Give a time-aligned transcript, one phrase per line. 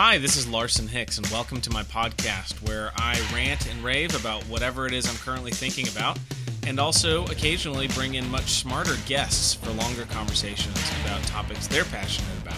[0.00, 4.14] Hi, this is Larson Hicks, and welcome to my podcast where I rant and rave
[4.14, 6.20] about whatever it is I'm currently thinking about,
[6.64, 12.30] and also occasionally bring in much smarter guests for longer conversations about topics they're passionate
[12.40, 12.54] about.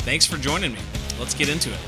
[0.00, 0.78] Thanks for joining me.
[1.18, 1.78] Let's get into it.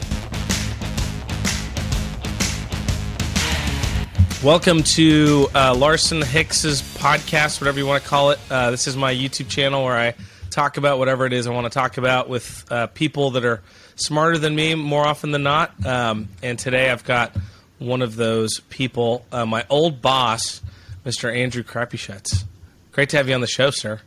[4.43, 8.39] Welcome to uh, Larson Hicks's podcast, whatever you want to call it.
[8.51, 10.15] Uh, this is my YouTube channel where I
[10.49, 13.63] talk about whatever it is I want to talk about with uh, people that are
[13.97, 15.85] smarter than me more often than not.
[15.85, 17.37] Um, and today I've got
[17.79, 20.63] one of those people, uh, my old boss,
[21.05, 21.35] Mr.
[21.35, 22.45] Andrew Crapuchettes.
[22.93, 24.01] Great to have you on the show, sir.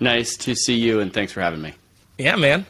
[0.00, 1.74] Nice to see you, and thanks for having me.
[2.18, 2.66] Yeah, man.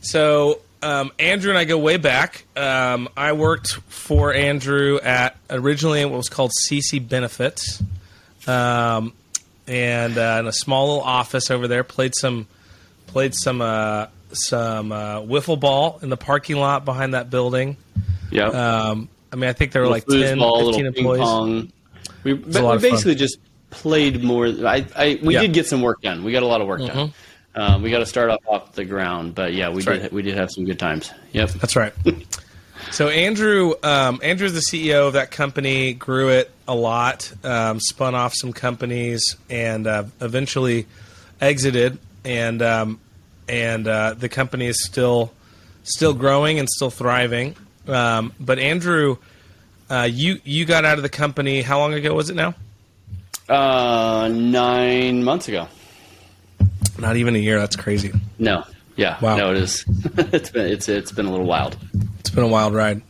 [0.00, 2.44] So um, Andrew and I go way back.
[2.56, 7.82] Um, I worked for Andrew at originally what was called CC Benefits,
[8.46, 9.12] um,
[9.66, 11.84] and uh, in a small little office over there.
[11.84, 12.46] Played some
[13.06, 17.76] played some uh, some uh, wiffle ball in the parking lot behind that building.
[18.30, 18.48] Yeah.
[18.48, 21.20] Um, I mean, I think there were like 10, 15 employees.
[21.20, 21.72] Pong.
[22.24, 23.38] We, we basically just
[23.70, 24.46] played more.
[24.46, 25.42] I, I we yeah.
[25.42, 26.24] did get some work done.
[26.24, 26.96] We got a lot of work mm-hmm.
[26.96, 27.12] done.
[27.54, 30.12] Um, we got to start off off the ground, but yeah, we That's did right.
[30.12, 31.10] we did have some good times.
[31.32, 31.50] Yep.
[31.50, 31.92] That's right.
[32.90, 35.94] so Andrew, um, Andrew's the CEO of that company.
[35.94, 40.86] Grew it a lot, um, spun off some companies, and uh, eventually
[41.40, 41.98] exited.
[42.24, 43.00] And um,
[43.48, 45.32] and uh, the company is still
[45.82, 47.56] still growing and still thriving.
[47.86, 49.16] Um, but Andrew,
[49.90, 51.62] uh, you you got out of the company.
[51.62, 52.54] How long ago was it now?
[53.48, 55.68] Uh, nine months ago.
[56.98, 57.58] Not even a year.
[57.60, 58.12] That's crazy.
[58.38, 58.64] No.
[58.96, 59.18] Yeah.
[59.20, 59.36] Wow.
[59.36, 59.84] No, it is.
[60.16, 61.76] it's been it's it's been a little wild.
[62.20, 63.02] It's been a wild ride.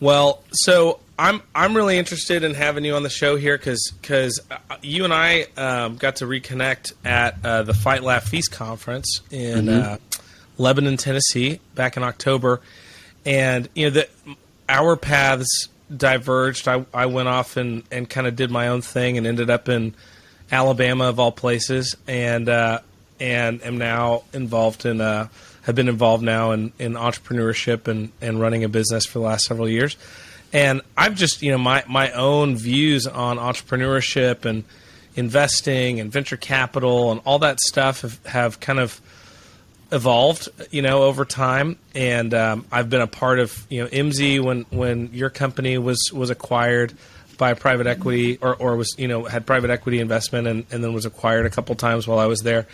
[0.00, 4.40] Well, so I'm I'm really interested in having you on the show here because because
[4.50, 9.20] uh, you and I um, got to reconnect at uh, the Fight Laugh Feast conference
[9.30, 9.92] in mm-hmm.
[9.92, 9.96] uh,
[10.58, 12.60] Lebanon, Tennessee, back in October,
[13.24, 14.10] and you know that
[14.68, 16.66] our paths diverged.
[16.66, 19.68] I, I went off and, and kind of did my own thing and ended up
[19.68, 19.94] in
[20.50, 22.80] Alabama of all places, and uh,
[23.20, 25.28] and am now involved in uh,
[25.62, 29.44] have been involved now in, in entrepreneurship and, and running a business for the last
[29.44, 29.96] several years.
[30.54, 34.62] And I've just, you know, my, my own views on entrepreneurship and
[35.16, 39.00] investing and venture capital and all that stuff have, have kind of
[39.90, 41.76] evolved, you know, over time.
[41.92, 46.00] And um, I've been a part of, you know, EMSI when, when your company was,
[46.12, 46.94] was acquired
[47.36, 50.92] by private equity or, or was, you know, had private equity investment and, and then
[50.92, 52.68] was acquired a couple times while I was there.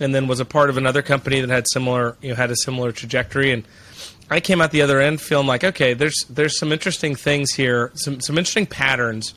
[0.00, 2.56] And then was a part of another company that had similar, you know, had a
[2.56, 3.52] similar trajectory.
[3.52, 3.62] And
[4.30, 7.90] I came out the other end feeling like, okay, there's there's some interesting things here,
[7.94, 9.34] some some interesting patterns,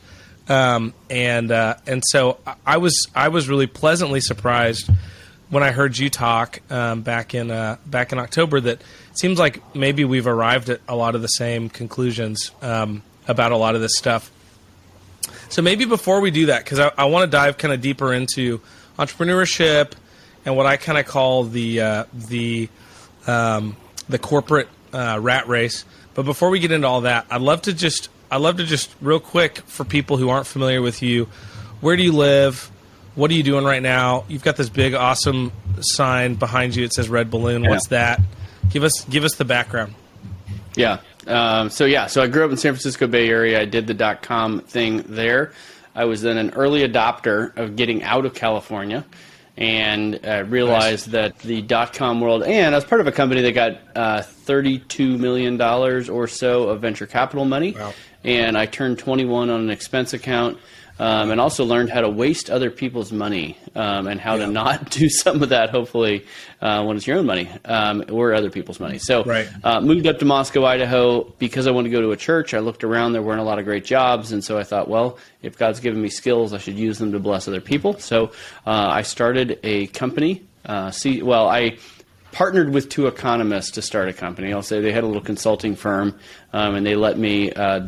[0.48, 4.90] um, and uh, and so I was I was really pleasantly surprised
[5.48, 9.38] when I heard you talk um, back in uh, back in October that it seems
[9.38, 13.74] like maybe we've arrived at a lot of the same conclusions um, about a lot
[13.74, 14.30] of this stuff.
[15.48, 18.12] So maybe before we do that, because I, I want to dive kind of deeper
[18.12, 18.60] into
[18.98, 19.92] entrepreneurship
[20.44, 22.68] and what I kind of call the uh, the
[23.26, 23.76] um,
[24.08, 25.84] the corporate uh, rat race.
[26.14, 28.90] But before we get into all that, I'd love to just I'd love to just
[29.00, 31.28] real quick for people who aren't familiar with you,
[31.80, 32.70] where do you live?
[33.14, 34.24] What are you doing right now?
[34.28, 36.84] You've got this big awesome sign behind you.
[36.84, 37.64] It says Red Balloon.
[37.64, 37.70] Yeah.
[37.70, 38.20] What's that?
[38.70, 39.94] Give us give us the background.
[40.74, 41.00] Yeah.
[41.26, 42.06] Um, so yeah.
[42.06, 43.60] So I grew up in San Francisco Bay Area.
[43.60, 45.52] I did the dot com thing there.
[45.94, 49.04] I was then an early adopter of getting out of California
[49.56, 51.32] and uh, realized nice.
[51.32, 54.22] that the dot com world, and I was part of a company that got uh,
[54.22, 57.72] $32 million or so of venture capital money.
[57.72, 57.92] Wow.
[58.24, 60.58] And I turned 21 on an expense account
[60.98, 64.46] um, and also learned how to waste other people's money um, and how yeah.
[64.46, 66.24] to not do some of that, hopefully,
[66.60, 68.98] uh, when it's your own money um, or other people's money.
[68.98, 69.48] So, right.
[69.62, 72.54] uh, moved up to Moscow, Idaho because I wanted to go to a church.
[72.54, 74.32] I looked around, there weren't a lot of great jobs.
[74.32, 77.18] And so I thought, well, if God's given me skills, I should use them to
[77.18, 77.98] bless other people.
[77.98, 78.32] So,
[78.66, 80.44] uh, I started a company.
[80.64, 81.76] Uh, see, well, I
[82.32, 84.52] partnered with two economists to start a company.
[84.52, 86.18] I'll say they had a little consulting firm,
[86.52, 87.86] um, and they let me uh,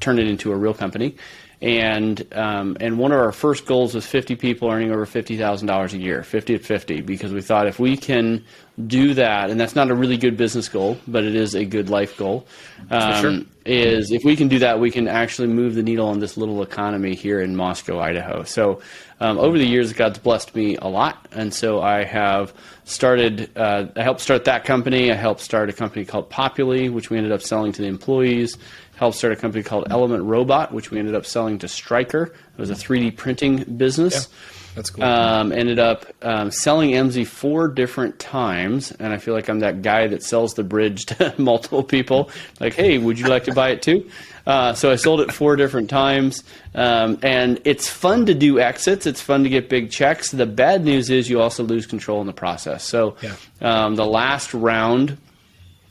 [0.00, 1.16] turn it into a real company
[1.60, 5.98] and um, and one of our first goals was 50 people earning over $50,000 a
[5.98, 8.44] year, 50 at 50, because we thought if we can
[8.86, 11.88] do that, and that's not a really good business goal, but it is a good
[11.88, 12.46] life goal.
[12.90, 13.40] Um, sure.
[13.66, 16.62] Is if we can do that, we can actually move the needle on this little
[16.62, 18.42] economy here in Moscow, Idaho.
[18.42, 18.82] So
[19.20, 22.52] um, over the years, God's blessed me a lot, and so I have
[22.84, 23.50] started.
[23.56, 25.10] Uh, I helped start that company.
[25.10, 28.58] I helped start a company called Populi, which we ended up selling to the employees
[28.96, 32.24] helped start a company called Element Robot, which we ended up selling to Stryker.
[32.24, 34.28] It was a 3D printing business.
[34.74, 35.04] That's cool.
[35.04, 39.82] Um, ended up um, selling EMSI four different times, and I feel like I'm that
[39.82, 42.30] guy that sells the bridge to multiple people.
[42.58, 44.10] Like, hey, would you like to buy it too?
[44.46, 46.42] Uh, so I sold it four different times,
[46.74, 49.06] um, and it's fun to do exits.
[49.06, 50.32] It's fun to get big checks.
[50.32, 52.84] The bad news is you also lose control in the process.
[52.84, 53.36] So Yeah.
[53.62, 55.16] um, the last round,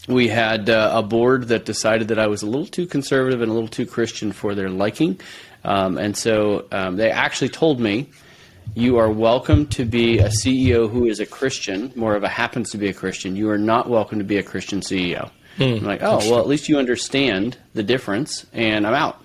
[0.08, 3.50] we had uh, a board that decided that I was a little too conservative and
[3.50, 5.20] a little too Christian for their liking.
[5.64, 8.10] Um, and so um, they actually told me,
[8.76, 12.72] you are welcome to be a CEO who is a Christian, more of a happens
[12.72, 13.36] to be a Christian.
[13.36, 15.30] You are not welcome to be a Christian CEO.
[15.60, 19.22] I'm like, oh, well, at least you understand the difference, and I'm out.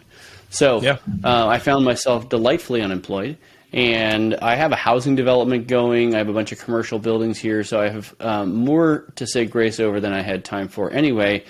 [0.51, 0.99] So Yeah.
[1.25, 3.37] uh, I found myself delightfully unemployed.
[3.73, 6.15] And I have a housing development going.
[6.15, 9.45] I have a bunch of commercial buildings here, so I have um, more to say
[9.45, 11.45] grace over than I had time for anyway.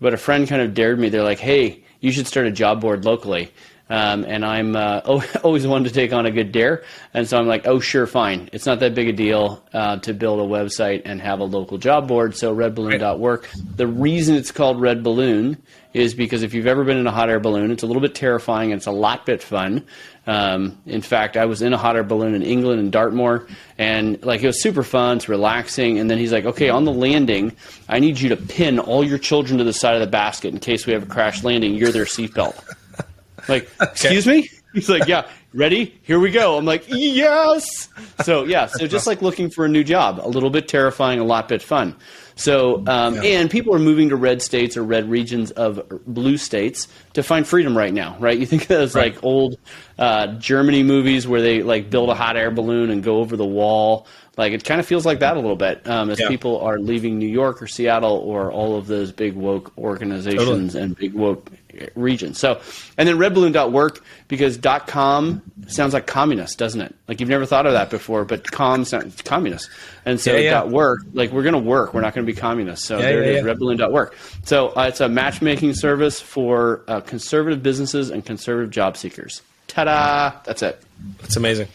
[0.00, 1.10] But a friend kind of dared me.
[1.10, 3.52] They're like, "Hey, you should start a job board locally."
[3.90, 5.00] Um, and I'm uh,
[5.44, 8.48] always one to take on a good dare, and so I'm like, "Oh, sure, fine.
[8.52, 11.76] It's not that big a deal uh, to build a website and have a local
[11.76, 13.48] job board." So redballoon.work.
[13.76, 15.60] The reason it's called Red Balloon
[15.92, 18.14] is because if you've ever been in a hot air balloon, it's a little bit
[18.14, 19.84] terrifying and it's a lot bit fun.
[20.26, 23.46] Um, in fact, I was in a hot air balloon in England in Dartmoor,
[23.78, 25.98] and like it was super fun, it's relaxing.
[25.98, 27.56] And then he's like, "Okay, on the landing,
[27.88, 30.60] I need you to pin all your children to the side of the basket in
[30.60, 31.74] case we have a crash landing.
[31.74, 32.62] You're their seatbelt."
[33.48, 34.48] like, excuse me?
[34.74, 35.98] He's like, "Yeah, ready?
[36.02, 37.88] Here we go." I'm like, "Yes."
[38.22, 41.24] So yeah, so just like looking for a new job, a little bit terrifying, a
[41.24, 41.96] lot bit fun.
[42.40, 46.88] So, um, and people are moving to red states or red regions of blue states
[47.12, 48.38] to find freedom right now, right?
[48.38, 49.14] You think of those Right.
[49.14, 49.58] like old
[49.98, 53.44] uh, Germany movies where they like build a hot air balloon and go over the
[53.44, 54.06] wall.
[54.38, 56.28] Like it kind of feels like that a little bit um, as Yeah.
[56.28, 60.96] people are leaving New York or Seattle or all of those big woke organizations and
[60.96, 61.50] big woke
[61.94, 62.38] regions.
[62.38, 62.60] So,
[62.98, 66.94] and then redballoon.work because dot .com sounds like communist, doesn't it?
[67.08, 69.70] Like you've never thought of that before, but com sounds communist.
[70.04, 70.50] And so Yeah, yeah.
[70.50, 71.94] dot work, like we're going to work.
[71.94, 72.86] We're not going to be communists.
[72.86, 74.16] So Yeah, there it is, redballoon.work.
[74.44, 79.42] So uh, it's a matchmaking service for uh, conservative businesses and conservative job seekers.
[79.66, 80.40] Ta-da!
[80.44, 80.82] That's it.
[81.20, 81.68] That's amazing.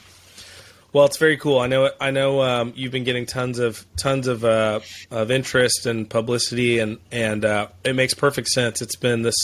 [0.91, 1.59] Well, it's very cool.
[1.59, 1.91] I know.
[1.99, 4.79] I know um, you've been getting tons of tons of uh,
[5.11, 8.81] of interest and publicity, and and uh, it makes perfect sense.
[8.81, 9.35] It's been this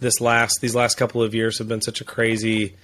[0.00, 2.74] this last these last couple of years have been such a crazy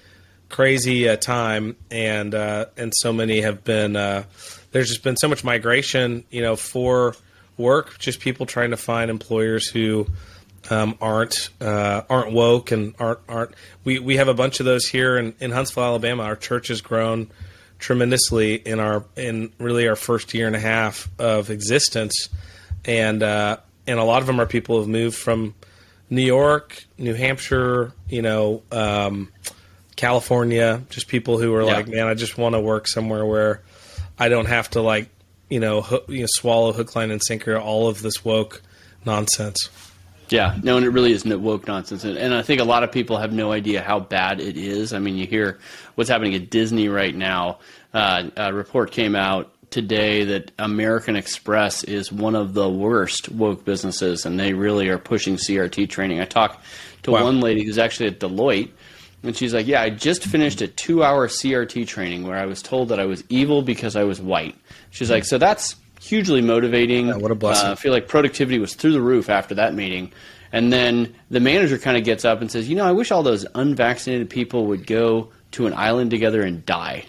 [0.49, 3.95] crazy uh, time, and uh, and so many have been.
[3.95, 4.23] Uh,
[4.71, 7.15] there's just been so much migration, you know, for
[7.57, 7.97] work.
[7.99, 10.07] Just people trying to find employers who
[10.69, 13.51] um, aren't uh, aren't woke and aren't aren't.
[13.83, 16.23] We we have a bunch of those here in, in Huntsville, Alabama.
[16.23, 17.29] Our church has grown
[17.79, 22.29] tremendously in our in really our first year and a half of existence,
[22.83, 23.57] and uh,
[23.87, 25.53] and a lot of them are people who have moved from
[26.09, 29.31] New York, New Hampshire, you know, um,
[29.95, 30.81] California.
[30.89, 31.73] Just people who are Yeah.
[31.73, 33.61] like, man, I just want to work somewhere where
[34.19, 35.09] I don't have to like
[35.47, 38.63] you know, hook, you know swallow hook, line, and sinker all of this woke
[39.05, 39.69] nonsense.
[40.29, 42.91] Yeah, no, and it really isn't woke nonsense, and, and I think a lot of
[42.91, 44.91] people have no idea how bad it is.
[44.91, 45.59] I mean, you hear
[45.93, 47.59] what's happening at Disney right now.
[47.93, 53.65] Uh, a report came out today that American Express is one of the worst woke
[53.65, 56.21] businesses, and they really are pushing CRT training.
[56.21, 56.65] I talked
[57.03, 57.25] to Wow.
[57.25, 58.69] one lady who's actually at Deloitte,
[59.21, 62.87] and she's like, "Yeah, I just finished a two-hour CRT training where I was told
[62.87, 64.55] that I was evil because I was white."
[64.91, 67.07] She's like, "So that's." Hugely motivating.
[67.19, 67.67] what a blessing.
[67.69, 70.11] Uh, I feel like productivity was through the roof after that meeting.
[70.51, 73.23] And then the manager kind of gets up and says, You know, I wish all
[73.23, 77.05] those unvaccinated people would go to an island together and die.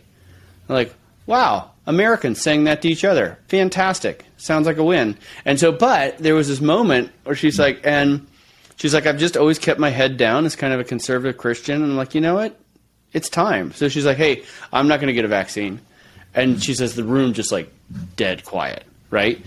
[0.68, 0.94] I'm like,
[1.26, 3.38] wow, Americans saying that to each other.
[3.48, 4.24] Fantastic.
[4.36, 5.16] Sounds like a win.
[5.44, 8.26] And so, but there was this moment where she's like, and
[8.76, 11.82] she's like, I've just always kept my head down as kind of a conservative Christian.
[11.82, 12.58] And I'm like, you know what?
[13.12, 13.72] It's time.
[13.72, 15.80] So she's like, hey, I'm not going to get a vaccine.
[16.34, 17.72] And she says the room just like
[18.16, 19.40] dead quiet, right?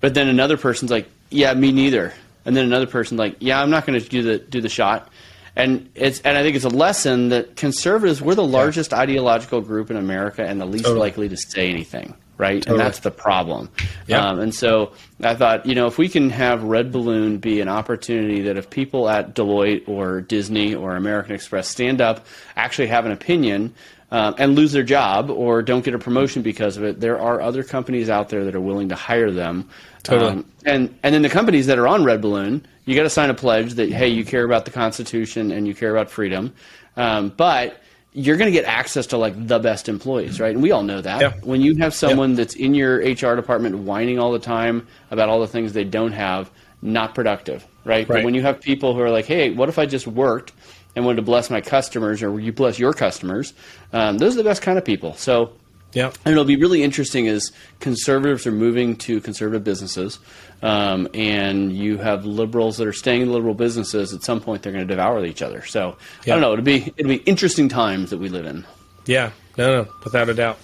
[0.00, 2.12] But then another person's like, yeah, me neither.
[2.44, 5.08] And then another person's like, yeah, I'm not going to do the do the shot.
[5.54, 9.90] And it's and I think it's a lesson that conservatives we're the largest ideological group
[9.90, 11.00] in America and the least Totally.
[11.00, 12.62] likely to say anything, right?
[12.62, 12.80] Totally.
[12.80, 13.68] And that's the problem.
[14.06, 14.26] Yeah.
[14.26, 14.92] Um, and so
[15.22, 18.70] I thought, you know, if we can have Red Balloon be an opportunity that if
[18.70, 23.74] people at Deloitte or Disney or American Express stand up, actually have an opinion,
[24.10, 27.40] um, and lose their job or don't get a promotion because of it, there are
[27.40, 29.68] other companies out there that are willing to hire them.
[30.02, 30.44] Totally.
[30.66, 33.34] and and then the companies that are on Red Balloon, you got to sign a
[33.34, 36.52] pledge that hey, you care about the Constitution and you care about freedom,
[36.96, 37.80] um, but
[38.14, 40.52] you're going to get access to like the best employees, right?
[40.52, 41.20] And we all know that.
[41.20, 41.32] Yeah.
[41.42, 45.40] When you have someone that's in your HR department whining all the time about all
[45.40, 46.50] the things they don't have,
[46.82, 48.06] not productive, right?
[48.06, 48.18] Right.
[48.18, 50.52] But when you have people who are like, hey, what if I just worked
[50.94, 53.54] and wanted to bless my customers or you bless your customers?
[53.94, 55.14] Um, those are the best kind of people.
[55.14, 55.54] So
[55.94, 56.10] Yeah.
[56.24, 60.18] and it'll be really interesting as conservatives are moving to conservative businesses,
[60.62, 64.14] um, and you have liberals that are staying in liberal businesses.
[64.14, 65.64] At some point, they're going to devour each other.
[65.66, 66.34] So Yeah.
[66.34, 66.52] I don't know.
[66.54, 68.64] It'll be it'll be interesting times that we live in.
[69.06, 70.58] Yeah, no, no, without a doubt.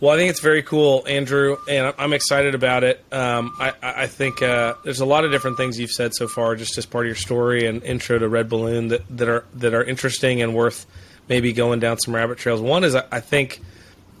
[0.00, 3.02] Well, I think it's very cool, Andrew, and I'm- I'm excited about it.
[3.12, 6.26] Um, I, I I think uh, there's a lot of different things you've said so
[6.28, 9.44] far, just as part of your story and intro to Red Balloon, that, that are
[9.54, 10.84] that are interesting and worth
[11.28, 12.60] maybe going down some rabbit trails.
[12.60, 13.62] One is I, I think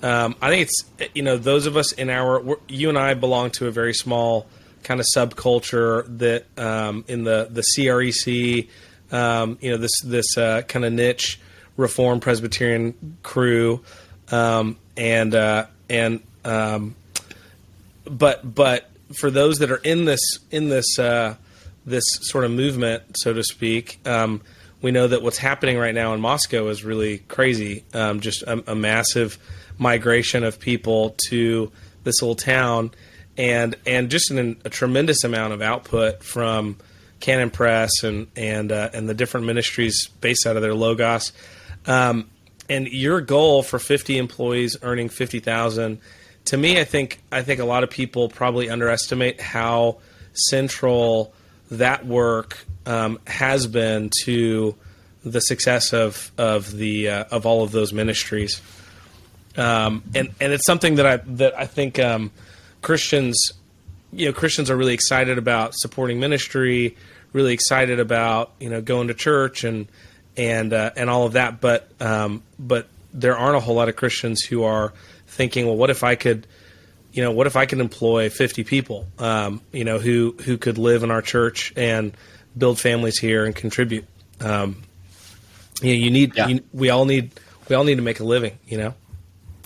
[0.04, 3.50] um, I think it's you know those of us in our you and I belong
[3.52, 4.46] to a very small
[4.82, 8.68] kind of subculture that um, in the the CREC,
[9.10, 11.40] um, you know this this uh, kind of niche
[11.78, 13.82] Reformed Presbyterian crew,
[14.30, 16.94] um, and uh, and um,
[18.04, 20.20] but but for those that are in this
[20.50, 21.34] in this uh,
[21.86, 24.42] this sort of movement, so to speak, um,
[24.82, 27.84] we know that what's happening right now in Moscow is really crazy.
[27.94, 29.38] Um, just a, a massive
[29.78, 31.70] migration of people to
[32.04, 32.90] this little town,
[33.36, 36.76] and and just an, a tremendous amount of output from
[37.20, 41.32] Canon Press and and uh, and the different ministries based out of their Logos.
[41.86, 42.30] Um,
[42.68, 46.00] and your goal for 50 employees earning 50,000
[46.46, 49.98] to me I think I think a lot of people probably underestimate how
[50.32, 51.34] central
[51.70, 54.74] that work um, has been to
[55.24, 58.60] the success of of the uh, of all of those ministries
[59.56, 62.30] um, and and it's something that I that I think um,
[62.82, 63.52] Christians
[64.12, 66.96] you know Christians are really excited about supporting ministry
[67.34, 69.86] really excited about you know going to church and
[70.36, 71.60] and uh, and all of that.
[71.60, 74.92] But um, but there aren't a whole lot of Christians who are
[75.26, 76.46] thinking, well, what if I could,
[77.12, 80.78] you know, what if I could employ fifty people, um, you know, who who could
[80.78, 82.16] live in our church and
[82.56, 84.04] build families here and contribute.
[84.40, 84.82] Um,
[85.82, 86.46] you, know, you need Yeah.
[86.48, 87.30] you, we all need
[87.68, 88.94] we all need to make a living, you know.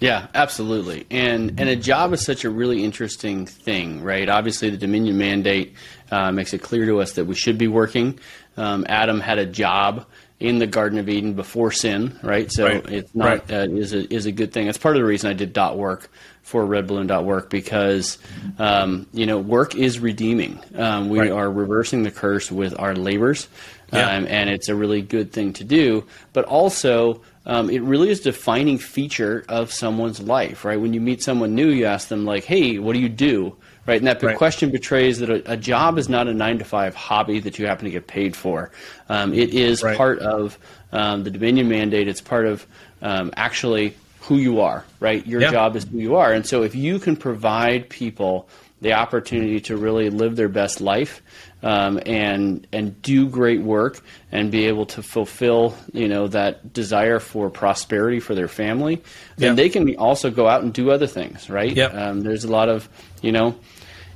[0.00, 1.06] Yeah, absolutely.
[1.10, 4.28] And and a job is such a really interesting thing, right?
[4.28, 5.74] Obviously, the Dominion mandate
[6.12, 8.18] uh, makes it clear to us that we should be working.
[8.56, 10.06] Um, Adam had a job
[10.38, 12.50] in the Garden of Eden before sin, right?
[12.52, 12.88] So Right.
[12.88, 13.50] it's not Right.
[13.50, 14.66] uh, is a is a good thing.
[14.66, 16.08] That's part of the reason I did dot work
[16.42, 18.18] for redballoon.work because
[18.60, 20.60] um, you know work is redeeming.
[20.76, 21.32] Um, we Right.
[21.32, 23.48] are reversing the curse with our labors,
[23.92, 24.16] Yeah.
[24.16, 26.04] um, and it's a really good thing to do.
[26.32, 30.80] But also, um, it really is a defining feature of someone's life, right?
[30.80, 33.96] When you meet someone new, you ask them like, "Hey, what do you do?" Right,
[33.96, 34.36] and that Right.
[34.36, 37.66] question betrays that a, a job is not a nine to five hobby that you
[37.66, 38.70] happen to get paid for.
[39.08, 39.96] Um, it is Right.
[39.96, 40.58] part of
[40.92, 42.06] um, the Dominion mandate.
[42.06, 42.66] It's part of
[43.00, 45.26] um, actually who you are, right?
[45.26, 45.50] Your Yeah.
[45.50, 48.46] job is who you are, and so if you can provide people
[48.80, 51.20] the opportunity to really live their best life
[51.62, 57.18] um, and and do great work and be able to fulfill you know that desire
[57.18, 59.02] for prosperity for their family,
[59.36, 59.54] then Yeah.
[59.54, 61.74] they can also go out and do other things, right?
[61.74, 61.86] Yeah.
[61.86, 62.88] Um, there's a lot of
[63.22, 63.54] you know.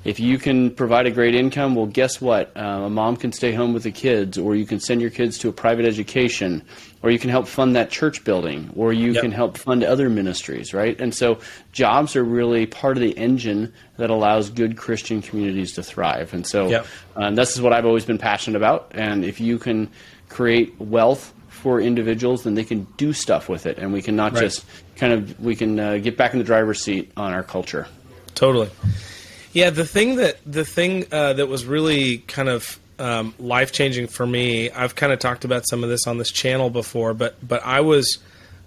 [0.04, 2.50] If you can provide a great income, well, guess what?
[2.56, 5.38] Uh, a mom can stay home with the kids, or you can send your kids
[5.38, 6.62] to a private education,
[7.02, 9.22] or you can help fund that church building, or you Yep.
[9.22, 11.00] can help fund other ministries, right?
[11.00, 11.38] And so
[11.70, 16.34] jobs are really part of the engine that allows good Christian communities to thrive.
[16.34, 16.86] And so Yep.
[17.14, 18.90] um, this is what I've always been passionate about.
[18.96, 19.88] And if you can
[20.28, 24.32] create wealth for individuals, then they can do stuff with it, and we can not
[24.32, 24.40] Right.
[24.42, 24.64] just
[24.96, 27.86] kind of we can uh, get back in the driver's seat on our culture.
[28.34, 28.68] Totally.
[29.52, 34.06] Yeah, the thing that the thing uh, that was really kind of um, life changing
[34.06, 34.70] for me.
[34.70, 37.80] I've kind of talked about some of this on this channel before, but but I
[37.80, 38.18] was,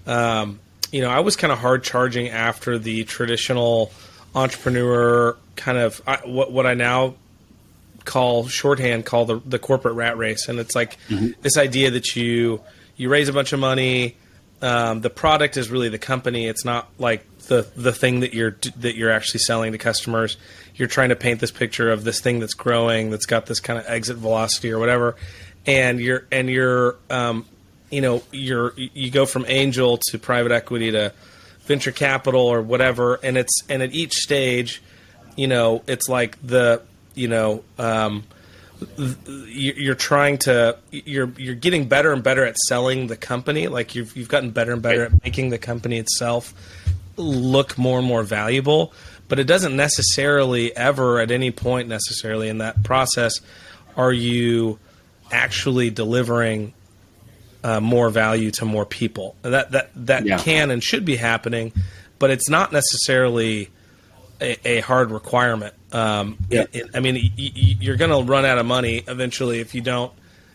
[0.05, 0.59] um,
[0.91, 3.91] you know, I was kind of hard charging after the traditional
[4.35, 7.15] entrepreneur kind of I, what what I now
[8.03, 10.97] call shorthand call the the corporate rat race, and it's like
[11.41, 12.61] this idea that you
[12.97, 14.15] you raise a bunch of money.
[14.61, 16.47] Um, the product is really the company.
[16.47, 20.37] It's not like the the thing that you're that you're actually selling to customers.
[20.75, 23.79] You're trying to paint this picture of this thing that's growing, that's got this kind
[23.79, 25.15] of exit velocity or whatever,
[25.65, 27.45] and you're and you're um,
[27.89, 31.13] you know you're you go from angel to private equity to
[31.65, 34.81] venture capital or whatever, and it's and at each stage,
[35.35, 36.81] you know, it's like the
[37.13, 37.63] you know.
[37.77, 38.23] Um,
[39.47, 44.15] you're trying to you're you're getting better and better at selling the company like you've
[44.17, 45.11] you've gotten better and better Right.
[45.13, 46.53] at making the company itself
[47.17, 48.93] look more and more valuable
[49.27, 53.39] but it doesn't necessarily ever at any point necessarily in that process
[53.95, 54.77] are you
[55.31, 56.73] actually delivering
[57.63, 60.37] uh, more value to more people that that that Yeah.
[60.37, 61.71] can and should be happening
[62.19, 63.69] but it's not necessarily
[64.41, 65.73] a, a hard requirement.
[65.91, 66.61] Um, Yeah.
[66.61, 69.73] it- it- I mean, y- y- you're going to run out of money eventually if
[69.75, 70.11] you don't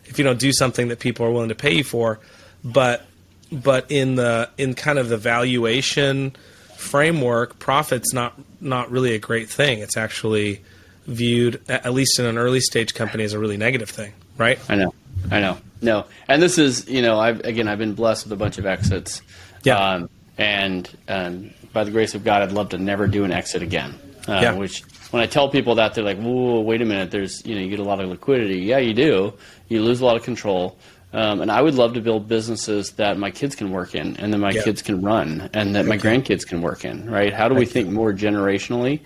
[0.06, 2.18] if you don't do something that people are willing to pay you for.
[2.64, 3.06] But
[3.52, 6.34] but in the in kind of the valuation
[6.76, 9.78] framework, profit's not not really a great thing.
[9.78, 10.60] It's actually
[11.06, 14.58] viewed, at least in an early stage company, as a really negative thing, right?
[14.68, 14.94] I know.
[15.30, 15.58] I know.
[15.82, 16.04] No.
[16.28, 19.22] And this is, you know, I've again, I've been blessed with a bunch of exits.
[19.64, 19.76] Yeah.
[19.78, 20.10] Um,
[20.40, 23.94] and um, by the grace of God, I'd love to never do an exit again.
[24.28, 24.52] Uh, Yeah.
[24.54, 24.82] Which,
[25.12, 27.10] when I tell people that, they're like, "Whoa, wait a minute!
[27.10, 28.60] There's, you know, you get a lot of liquidity.
[28.60, 29.34] Yeah, you do.
[29.68, 30.76] You lose a lot of control."
[31.12, 34.32] Um, and I would love to build businesses that my kids can work in, and
[34.32, 34.62] that my Yeah.
[34.62, 37.10] kids can run, and that my grandkids can work in.
[37.10, 37.32] Right?
[37.32, 39.00] How do we think more generationally?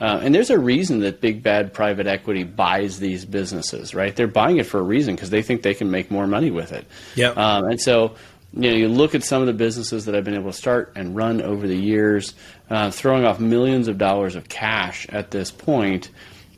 [0.00, 4.16] Uh, and there's a reason that big bad private equity buys these businesses, right?
[4.16, 6.72] They're buying it for a reason because they think they can make more money with
[6.72, 6.86] it.
[7.16, 7.32] Yeah.
[7.32, 8.12] Um, and so,
[8.52, 10.92] you know, you look at some of the businesses that I've been able to start
[10.96, 12.34] and run over the years,
[12.68, 16.10] uh, throwing off millions of dollars of cash at this point,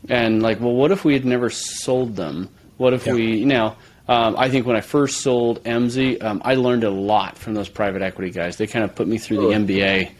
[0.08, 2.48] and like, well, what if we had never sold them?
[2.78, 3.12] What if Yeah.
[3.14, 3.74] we, you know,
[4.08, 7.68] um, I think when I first sold EMSI, um, I learned a lot from those
[7.68, 8.56] private equity guys.
[8.56, 10.10] They kind of put me through the MBA.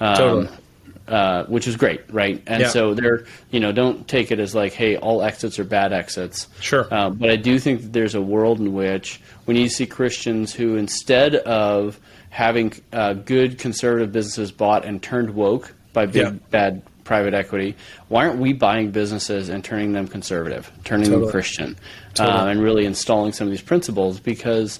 [0.00, 0.48] Um, Totally.
[1.08, 2.42] Uh, which is great, right?
[2.46, 2.68] And Yeah.
[2.68, 6.48] so they're, you know, don't take it as like, hey, all exits are bad exits.
[6.60, 6.86] Sure.
[6.90, 9.86] Uh, but I do think that there's a world in which we need to see
[9.86, 11.98] Christians who, instead of
[12.30, 16.30] having uh, good conservative businesses bought and turned woke by big Yeah.
[16.50, 17.74] bad private equity,
[18.08, 21.76] why aren't we buying businesses and turning them conservative, turning them Christian,
[22.14, 22.36] Totally.
[22.36, 24.20] uh, and really installing some of these principles?
[24.20, 24.78] Because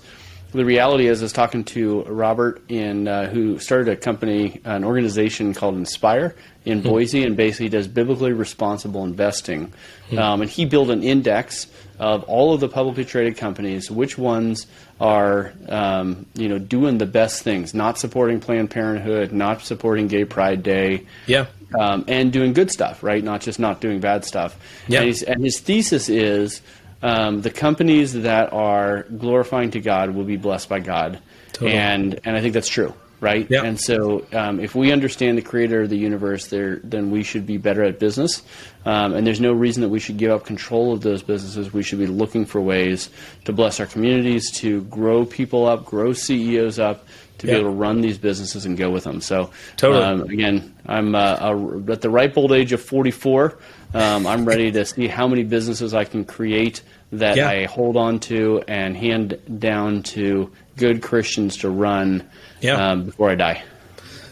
[0.53, 4.85] the reality is, I was talking to Robert in uh, who started a company, an
[4.85, 6.89] organization called Inspire in Hmm.
[6.89, 9.73] Boise, and basically does biblically responsible investing.
[10.11, 10.19] Hmm.
[10.19, 11.67] Um, and he built an index
[11.99, 14.67] of all of the publicly traded companies, which ones
[15.01, 20.25] are um, you know doing the best things, not supporting Planned Parenthood, not supporting Gay
[20.25, 21.47] Pride Day, Yeah.
[21.79, 23.23] um, and doing good stuff, right?
[23.23, 24.57] Not just not doing bad stuff.
[24.87, 25.03] Yeah.
[25.03, 26.61] And, and his thesis is
[27.03, 31.19] um, the companies that are glorifying to God will be blessed by God,
[31.53, 31.73] Totally.
[31.73, 33.47] and and I think that's true, right?
[33.51, 33.65] Yeah.
[33.65, 37.45] And so um, if we understand the Creator of the universe, there then we should
[37.47, 38.43] be better at business,
[38.85, 41.73] um, and there's no reason that we should give up control of those businesses.
[41.73, 43.11] We should be looking for ways
[43.47, 47.07] to bless our communities, to grow people up, grow CEOs up.
[47.39, 47.55] To Yeah.
[47.55, 49.21] be able to run these businesses and go with them.
[49.21, 50.05] So, Totally.
[50.05, 53.59] um, again, I'm uh, a, at the ripe old age of 44.
[53.95, 57.49] Um, I'm ready to see how many businesses I can create that Yeah.
[57.49, 62.29] I hold on to and hand down to good Christians to run
[62.61, 62.91] Yeah.
[62.93, 63.63] um, before I die.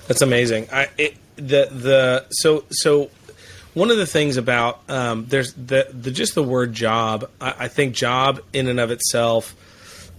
[0.08, 0.68] That's amazing.
[0.72, 3.10] I it, the the so so
[3.74, 7.28] one of the things about um, there's the the just the word job.
[7.40, 9.54] I, I think job in and of itself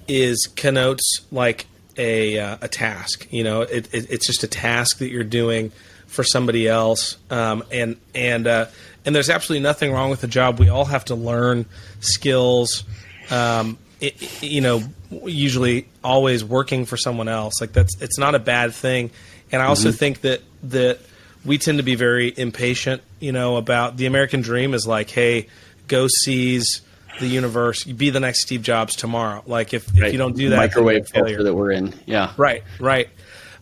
[0.08, 1.66] is connotes like
[1.98, 3.28] a uh, a task.
[3.32, 5.72] You know, it, it, it's just a task that you're doing
[6.08, 8.66] for somebody else, um, and and uh,
[9.06, 10.60] and there's absolutely nothing wrong with the job.
[10.60, 11.66] We all have to learn
[12.00, 12.84] skills.
[13.30, 14.82] Um, it, you know,
[15.26, 17.62] usually always working for someone else.
[17.62, 19.12] Like that's it's not a bad thing.
[19.52, 21.00] And I also think that that
[21.46, 23.02] we tend to be very impatient.
[23.20, 25.48] You know, about the American dream is like, hey,
[25.88, 26.82] go seize
[27.20, 27.84] the universe.
[27.84, 29.44] Be the next Steve Jobs tomorrow.
[29.46, 31.36] Like if, if you don't do that, microwave failure.
[31.36, 33.10] culture that we're in, yeah, Right, right.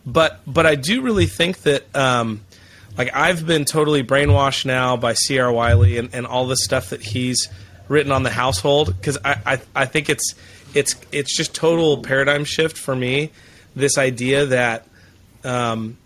[0.06, 2.40] But but I do really think that um,
[2.96, 5.50] like I've been totally brainwashed now by C.R.
[5.50, 7.48] Wiley and, and all the stuff that he's
[7.88, 10.34] written on the household because I, I I think it's
[10.74, 13.30] it's it's just total paradigm shift for me.
[13.74, 14.86] This idea that
[15.44, 15.96] um,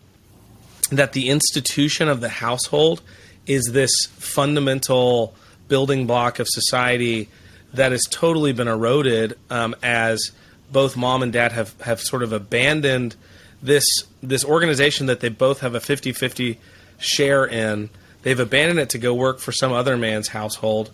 [0.90, 3.02] that the institution of the household
[3.46, 5.34] is this fundamental
[5.68, 7.28] building block of society
[7.72, 10.30] that has totally been eroded um, as
[10.70, 13.16] both mom and dad have, have sort of abandoned
[13.62, 13.84] this
[14.22, 16.58] this organization that they both have a 50-50
[17.04, 17.90] share in.
[18.22, 20.90] They've abandoned it to go work for some other man's household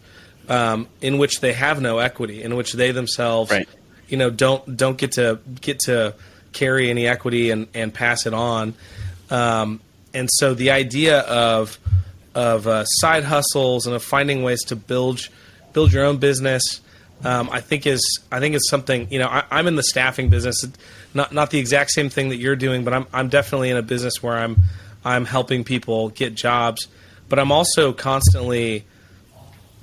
[0.48, 3.68] um, in which they have no equity in which they themselves Right.
[4.08, 6.14] you know don't don't get to get to
[6.52, 8.74] carry any equity and, and pass it on.
[9.30, 9.80] Um,
[10.12, 11.78] and so the idea of
[12.34, 15.28] of uh, side hustles and of finding ways to build
[15.72, 16.80] build your own business
[17.24, 20.30] um, I think is I think is something you know I, I'm in the staffing
[20.30, 20.64] business.
[21.14, 23.82] Not not the exact same thing that you're doing but I'm I'm definitely in a
[23.82, 24.62] business where I'm
[25.04, 26.86] I'm helping people get jobs
[27.30, 28.84] but I'm also constantly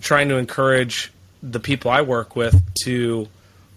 [0.02, 3.28] trying to encourage the people I work with to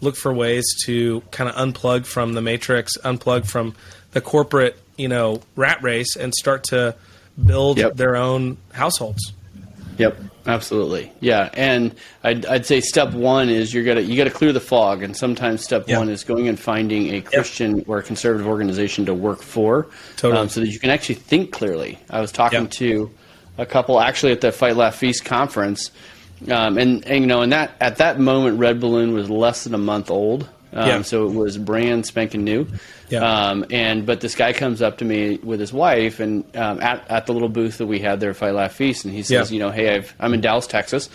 [0.01, 3.75] look for ways to kind of unplug from the matrix, unplug from
[4.11, 6.97] the corporate, you know, rat race, and start to
[7.43, 7.97] build Yep.
[7.97, 9.33] their own households.
[10.01, 11.13] Yep, absolutely.
[11.21, 14.61] Yeah, and I'd, I'd say step one is you're gonna you got to clear the
[14.61, 15.99] fog, and sometimes step Yeah.
[15.99, 19.87] one is going and finding a Christian or a conservative organization to work for,
[20.17, 20.41] Totally.
[20.41, 21.99] um, so that you can actually think clearly.
[22.09, 22.69] I was talking Yeah.
[22.79, 23.11] to
[23.59, 25.91] a couple actually at the Fight Laugh Feast conference,
[26.51, 29.75] um, and, and you know, and that at that moment, Red Balloon was less than
[29.75, 30.49] a month old.
[30.73, 31.03] Um, Yeah.
[31.03, 32.67] So it was brand spanking new.
[33.09, 33.21] Yeah.
[33.49, 37.11] Um, and but this guy comes up to me with his wife and um, at,
[37.11, 39.51] at the little booth that we had there at Fight Laugh Feast, and he says,
[39.51, 39.55] Yeah.
[39.55, 41.09] you know, hey, I've, I'm in Dallas, Texas.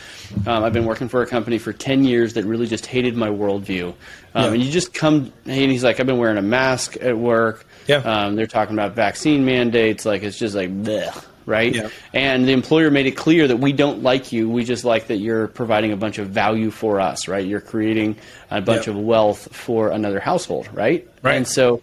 [0.45, 3.29] Um, I've been working for a company for 10 years that really just hated my
[3.29, 3.89] worldview.
[4.33, 4.51] Um, Yeah.
[4.51, 7.65] And you just come, and he's like, I've been wearing a mask at work.
[7.87, 7.97] Yeah.
[7.97, 10.05] Um, they're talking about vaccine mandates.
[10.05, 11.73] Like it's just like, bleh, right?
[11.75, 11.89] Yeah.
[12.13, 14.49] And the employer made it clear that we don't like you.
[14.49, 17.45] We just like that you're providing a bunch of value for us, right?
[17.45, 18.15] You're creating
[18.51, 18.93] a bunch Yeah.
[18.93, 21.07] of wealth for another household, right?
[21.21, 21.35] Right.
[21.35, 21.81] And so,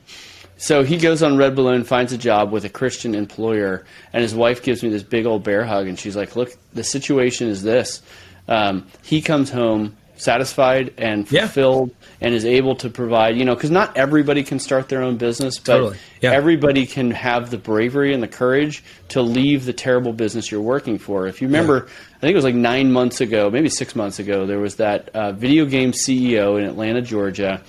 [0.57, 4.35] so he goes on Red Balloon, finds a job with a Christian employer, and his
[4.35, 7.63] wife gives me this big old bear hug, and she's like, "Look, the situation is
[7.63, 8.01] this:
[8.49, 11.43] um, he comes home satisfied and Yeah.
[11.43, 13.37] fulfilled, and is able to provide.
[13.37, 15.97] You know, because not everybody can start their own business, but Totally.
[16.21, 16.33] Yeah.
[16.33, 20.99] everybody can have the bravery and the courage to leave the terrible business you're working
[20.99, 21.27] for.
[21.27, 24.47] If you remember, I think it was like nine months ago, maybe six months ago,
[24.47, 27.61] there was that uh, video game CEO in Atlanta, Georgia,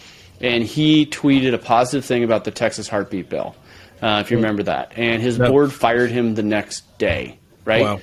[0.42, 3.56] and he tweeted a positive thing about the Texas heartbeat bill.
[4.02, 5.50] Uh, if you remember that, and his No.
[5.50, 7.84] board fired him the next day, right?
[7.84, 8.00] Wow.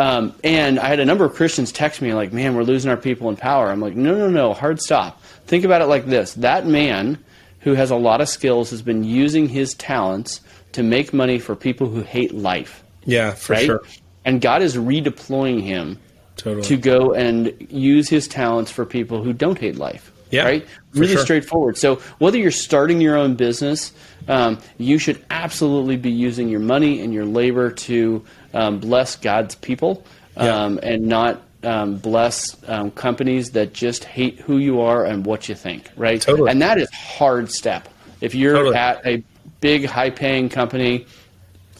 [0.00, 2.96] Um, and I had a number of Christians text me like, "Man, we're losing our
[2.96, 5.22] people in power." I'm like, "No, no, no, hard stop.
[5.46, 7.18] Think about it like this: that man
[7.60, 10.40] who has a lot of skills has been using his talents
[10.72, 13.66] to make money for people who hate life, Yeah, for right?
[13.66, 13.82] sure.
[14.24, 15.98] And God is redeploying him
[16.36, 16.62] Totally.
[16.62, 20.10] to go and use his talents for people who don't hate life.
[20.30, 20.66] Yeah, right.
[20.94, 21.22] Really sure.
[21.24, 21.76] straightforward.
[21.76, 23.92] So whether you're starting your own business,
[24.28, 29.54] um, you should absolutely be using your money and your labor to um, bless God's
[29.54, 30.04] people
[30.36, 30.64] Yeah.
[30.64, 35.48] um, and not um, bless um, companies that just hate who you are and what
[35.48, 35.90] you think.
[35.96, 36.20] Right.
[36.20, 36.50] Totally.
[36.50, 37.88] And that is hard step.
[38.20, 38.76] If you're Totally.
[38.76, 39.22] at a
[39.60, 41.06] big, high-paying company.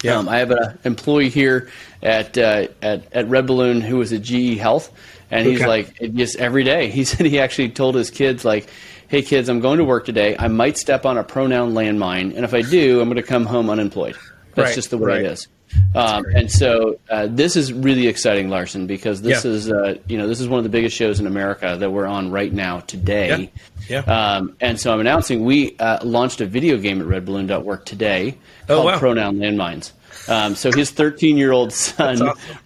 [0.03, 0.17] Yeah.
[0.17, 1.69] Um, I have an employee here
[2.03, 4.91] at, uh, at at Red Balloon who was at GE Health,
[5.31, 5.67] and he's Okay.
[5.69, 6.89] like, just every day.
[6.91, 8.69] He said he actually told his kids like,
[9.09, 10.37] "Hey kids, I'm going to work today.
[10.39, 13.45] I might step on a pronoun landmine, and if I do, I'm going to come
[13.45, 14.17] home unemployed.
[14.55, 15.21] That's Right, just the way right.
[15.25, 15.49] it is."
[15.95, 19.51] Um, and so uh, this is really exciting, Larson, because this Yeah.
[19.51, 22.07] is uh, you know this is one of the biggest shows in America that we're
[22.07, 23.51] on right now today.
[23.89, 24.01] Yeah.
[24.01, 28.77] Um, and so I'm announcing we uh, launched a video game at RedBalloon.work today Oh,
[28.77, 28.99] called wow.
[28.99, 29.93] Pronoun Landmines.
[30.29, 32.17] Um, so his 13 year old son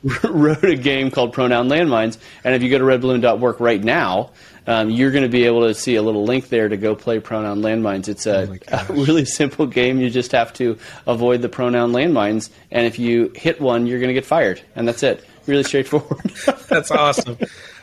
[0.03, 4.31] That's wrote a game called Pronoun Landmines, and if you go to RedBalloon.work right now,
[4.67, 7.21] um, you're going to be able to see a little link there to go play
[7.21, 8.09] Pronoun Landmines.
[8.09, 10.01] It's a, Oh a really simple game.
[10.01, 14.09] You just have to avoid the pronoun landmines, and if you hit one, you're going
[14.09, 15.25] to get fired, and that's it.
[15.47, 16.21] Really straightforward.
[16.71, 17.37] That's awesome.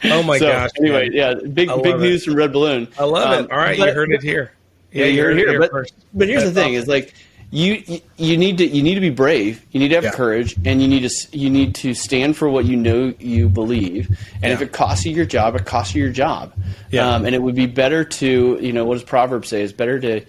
[0.06, 0.72] Oh my so gosh.
[0.80, 1.14] anyway, man.
[1.14, 2.88] yeah, big big love news from Red Balloon.
[2.98, 3.52] I love Um, it.
[3.52, 4.52] All right, but- you heard it here.
[4.92, 5.60] yeah, you heard it here.
[5.60, 5.94] But, first.
[6.12, 6.82] but here's the thing: awesome.
[6.82, 7.14] is like
[7.52, 7.84] you
[8.18, 9.62] you- need to you need to be brave.
[9.72, 10.12] You need to have Yeah.
[10.12, 14.10] courage, and you need to you need to stand for what you know you believe.
[14.42, 16.54] And if it costs you your job, it costs you your job.
[16.92, 17.08] Yeah.
[17.16, 19.62] Um, and it would be better to you know what does Proverbs say?
[19.64, 20.22] It's better to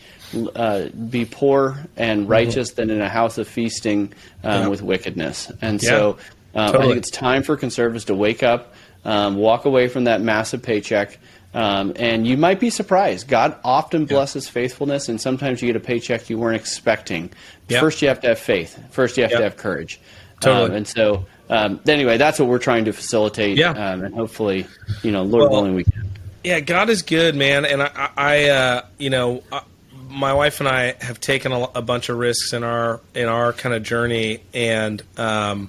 [0.56, 4.62] uh, be poor and righteous than in a house of feasting um, Mm-hmm.
[4.62, 4.68] Yeah.
[4.68, 5.52] with wickedness.
[5.60, 5.88] And Yeah.
[5.90, 6.16] so
[6.54, 10.20] um, I think it's time for conservatives to wake up, um, walk away from that
[10.22, 11.18] massive paycheck.
[11.54, 13.28] Um, and you might be surprised.
[13.28, 17.30] God often blesses faithfulness, and sometimes you get a paycheck you weren't expecting.
[17.68, 17.80] Yeah.
[17.80, 18.78] First, you have to have faith.
[18.90, 19.38] First, you have Yeah.
[19.38, 20.00] to have courage.
[20.40, 20.70] Totally.
[20.70, 23.58] Um, and so, um, anyway, that's what we're trying to facilitate.
[23.58, 23.70] Yeah.
[23.70, 24.66] Um, and hopefully,
[25.02, 26.08] you know, Lord Well, willing, we can.
[26.42, 27.64] Yeah, God is good, man.
[27.66, 29.60] And I, I, I uh, you know, uh,
[30.08, 33.52] my wife and I have taken a, a bunch of risks in our in our
[33.52, 35.68] kind of journey, and um,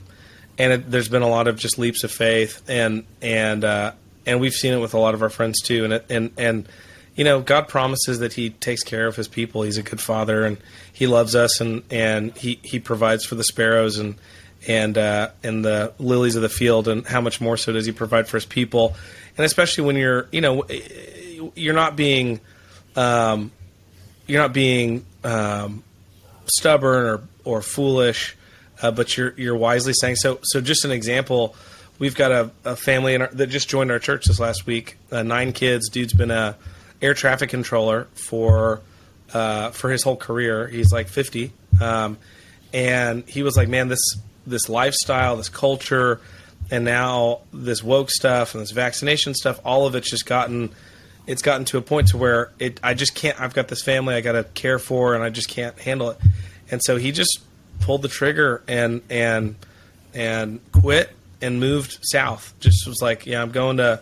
[0.58, 3.92] and it, there's been a lot of just leaps of faith, and and uh,
[4.26, 6.68] and we've seen it with a lot of our friends too, and and and
[7.16, 9.62] you know, God promises that He takes care of His people.
[9.64, 10.58] He's a good Father, and
[10.92, 14.16] He loves us, and and He He provides for the sparrows and
[14.68, 17.92] and uh, and the lilies of the field, and how much more so does He
[17.92, 18.96] provide for His people,
[19.38, 20.66] and especially when you're you know
[21.56, 22.40] you're not being
[22.96, 23.52] um,
[24.26, 25.84] you're not being um,
[26.46, 28.36] stubborn or or foolish,
[28.82, 30.40] uh, but you're you're wisely saying so.
[30.44, 31.56] So just an example,
[32.04, 34.98] we've got a, a family our, that just joined our church this last week.
[35.10, 35.88] Uh, nine kids.
[35.88, 36.58] Dude's been a
[37.02, 38.82] air traffic controller for
[39.34, 40.68] uh, for his whole career.
[40.68, 42.18] He's like fifty, um,
[42.74, 44.02] and he was like, man, this
[44.46, 46.20] this lifestyle, this culture,
[46.70, 50.72] and now this woke stuff and this vaccination stuff, all of it's just gotten
[51.26, 54.14] it's gotten to a point to where it I just can't I've got this family
[54.14, 56.18] I got to care for and I just can't handle it.
[56.70, 57.40] And so he just
[57.80, 59.56] pulled the trigger and and
[60.14, 61.10] and quit
[61.44, 62.54] and moved south.
[62.60, 64.00] Just was like, yeah, I'm going to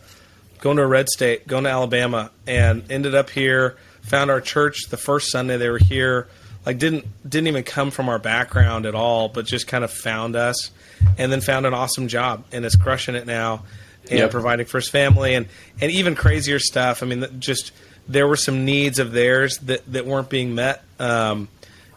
[0.59, 4.83] going to a red state, going to Alabama and ended up here, found our church
[4.89, 6.27] the first Sunday they were here.
[6.65, 10.35] Like didn't didn't even come from our background at all, but just kind of found
[10.35, 10.69] us
[11.17, 13.63] and then found an awesome job and is crushing it now
[14.09, 14.31] and Yep.
[14.31, 15.47] providing for his family and
[15.81, 17.01] and even crazier stuff.
[17.01, 17.71] I mean, just
[18.07, 20.83] there were some needs of theirs that that weren't being met.
[20.99, 21.47] Um,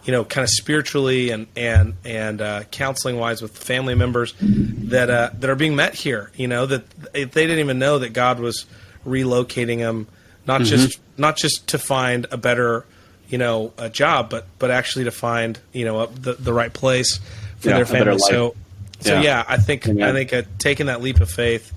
[0.05, 5.11] you know, kind of spiritually and and and uh, counseling wise with family members that
[5.11, 6.31] uh, that are being met here.
[6.37, 8.67] You know, that they didn't even know that God was
[9.07, 10.07] relocating them,
[10.47, 12.85] not just not just to find a better,
[13.29, 16.73] you know, a job, but but actually to find you know a, the the right
[16.73, 17.19] place
[17.59, 18.19] for Yeah, their family.
[18.19, 18.55] So
[19.01, 19.23] so Yeah.
[19.23, 20.09] yeah, I think Amen.
[20.09, 21.73] I think uh, taking that leap of faith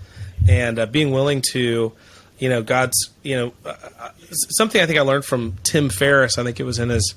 [0.48, 1.92] and uh, being willing to,
[2.40, 6.38] you know, God's, you know, uh, uh, something I think I learned from Tim Ferriss.
[6.38, 7.16] I think it was in his,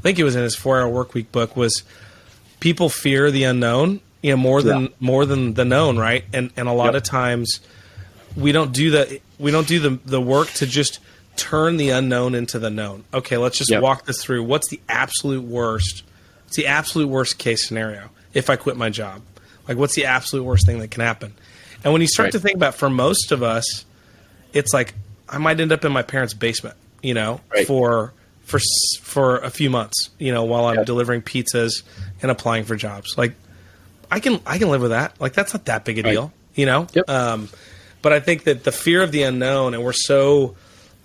[0.00, 1.56] I think it was in his Four Hour Work Week book.
[1.56, 1.82] Was
[2.58, 4.88] people fear the unknown, you know, more than Yeah.
[4.98, 6.24] more than the known, right?
[6.32, 6.94] And and a lot Yep.
[6.94, 7.60] of times
[8.34, 11.00] we don't do the we don't do the the work to just
[11.36, 13.04] turn the unknown into the known.
[13.12, 13.82] Okay, let's just Yep.
[13.82, 14.42] walk this through.
[14.44, 16.02] What's the absolute worst?
[16.48, 19.20] It's the absolute worst case scenario if I quit my job.
[19.68, 21.34] Like, what's the absolute worst thing that can happen?
[21.84, 22.32] And when you start Right.
[22.32, 23.84] to think about, for most of us,
[24.54, 24.94] it's like
[25.28, 27.66] I might end up in my parents' basement, you know, Right.
[27.66, 28.12] for
[28.50, 28.60] for
[29.02, 30.86] for a few months, you know, while I'm Yep.
[30.86, 31.82] delivering pizzas
[32.22, 33.16] and applying for jobs.
[33.16, 33.34] Like,
[34.10, 35.20] I can I can live with that.
[35.20, 36.12] Like, that's not that big a Right.
[36.12, 36.86] deal, you know.
[36.92, 37.08] Yep.
[37.08, 37.48] Um,
[38.02, 40.56] but I think that the fear of the unknown, and we're so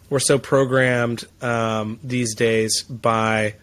[0.09, 3.55] we're so programmed um, these days by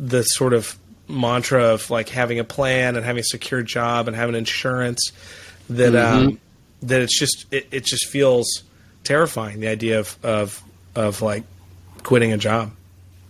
[0.00, 0.76] the sort of
[1.08, 5.12] mantra of like having a plan and having a secure job and having insurance
[5.70, 6.26] that Mm-hmm.
[6.28, 6.40] um,
[6.82, 8.62] that it's just it, it just feels
[9.04, 10.62] terrifying the idea of of
[10.94, 11.44] of like
[12.02, 12.70] quitting a job.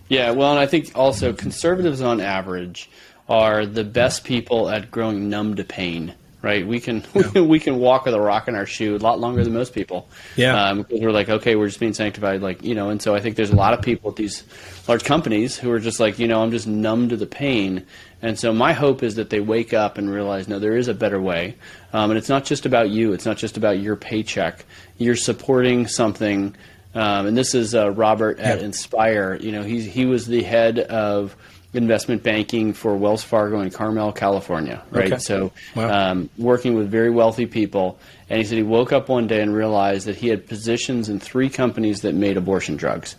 [0.07, 2.89] Yeah, well, and I think also conservatives on average
[3.27, 6.13] are the best people at growing numb to pain.
[6.41, 6.67] Right?
[6.67, 9.51] We can we can walk with a rock in our shoe a lot longer than
[9.51, 10.07] most people.
[10.35, 10.55] Yeah.
[10.55, 12.91] Um, because we're like, okay, we're just being sanctified, like you know.
[12.91, 14.43] And so I think there's a lot of people at these
[14.87, 17.87] large companies who are just like, you know, I'm just numb to the pain.
[18.21, 20.93] And so my hope is that they wake up and realize, no, there is a
[20.93, 21.55] better way.
[21.93, 23.13] Um, and it's not just about you.
[23.13, 24.65] It's not just about your paycheck.
[24.99, 26.55] You're supporting something.
[26.95, 28.65] Um, and this is uh, Robert at Yeah.
[28.65, 29.35] Inspire.
[29.41, 31.35] You know, he's he was the head of
[31.73, 34.81] investment banking for Wells Fargo in Carmel, California.
[34.91, 35.11] Right.
[35.11, 35.17] Okay.
[35.19, 36.11] So, Wow.
[36.11, 37.99] um, working with very wealthy people.
[38.29, 41.19] And he said he woke up one day and realized that he had positions in
[41.19, 43.17] three companies that made abortion drugs.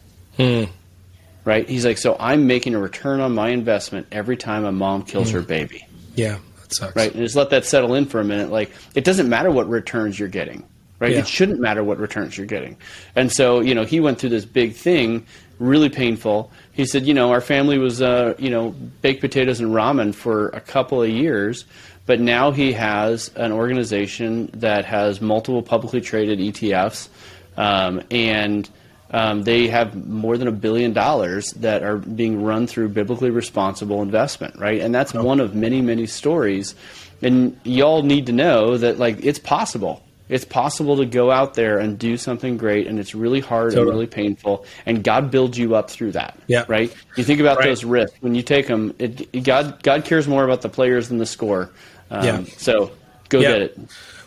[1.45, 1.69] Right.
[1.69, 5.31] He's like, so I'm making a return on my investment every time a mom kills
[5.31, 5.87] her baby
[6.17, 6.97] Yeah, that sucks.
[6.97, 7.12] right?
[7.12, 8.51] And just let that settle in for a minute.
[8.51, 10.65] Like, it doesn't matter what returns you're getting,
[10.99, 11.13] right?
[11.13, 11.19] Yeah.
[11.19, 12.77] It shouldn't matter what returns you're getting.
[13.15, 15.27] And so, you know, he went through this big thing,
[15.59, 16.51] really painful.
[16.73, 18.71] He said, you know, our family was, uh, you know,
[19.03, 21.65] baked potatoes and ramen for a couple of years,
[22.07, 27.09] but now he has an organization that has multiple publicly traded ETFs,
[27.57, 28.69] um, and
[29.11, 34.03] um, they have more than a billion dollars that are being run through biblically responsible
[34.03, 34.81] investment, right?
[34.81, 36.75] And that's one of many, many stories.
[37.23, 40.03] And y'all need to know that, like, it's possible.
[40.29, 43.87] It's possible to go out there and do something great, and it's really hard and
[43.87, 44.65] really painful.
[44.85, 46.65] And God builds you up through that, Yeah.
[46.67, 46.93] right?
[47.17, 47.67] You think about Right.
[47.69, 48.93] those risks when you take them.
[48.99, 51.71] It, God, God cares more about the players than the score.
[52.11, 52.41] Um, Yeah.
[52.59, 52.91] So
[53.29, 53.53] go Yeah.
[53.53, 53.79] get it.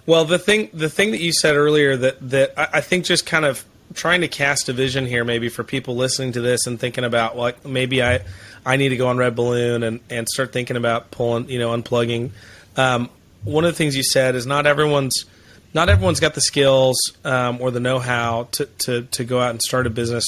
[0.06, 3.26] Well, the thing the thing that you said earlier that that I, I think just
[3.26, 6.80] kind of trying to cast a vision here, maybe for people listening to this and
[6.80, 8.22] thinking about like maybe I
[8.66, 11.70] I need to go on Red Balloon and and start thinking about pulling you know
[11.78, 12.32] unplugging.
[12.78, 13.10] Um,
[13.44, 15.26] one of the things you said is not everyone's
[15.74, 19.52] not everyone's got the skills um, or the know how to, to to go out
[19.52, 20.26] and start a business.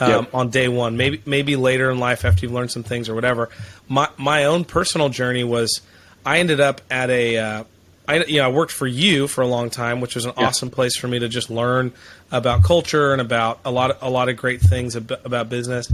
[0.00, 0.34] Um, Yep.
[0.34, 3.48] On day one, maybe maybe later in life after you've learned some things or whatever.
[3.88, 5.80] My my own personal journey was
[6.24, 7.64] I ended up at a uh,
[8.06, 10.70] I you know I worked for you for a long time, which was an awesome
[10.70, 11.92] place for me to just learn
[12.30, 15.90] about culture and about a lot of, a lot of great things ab- about business.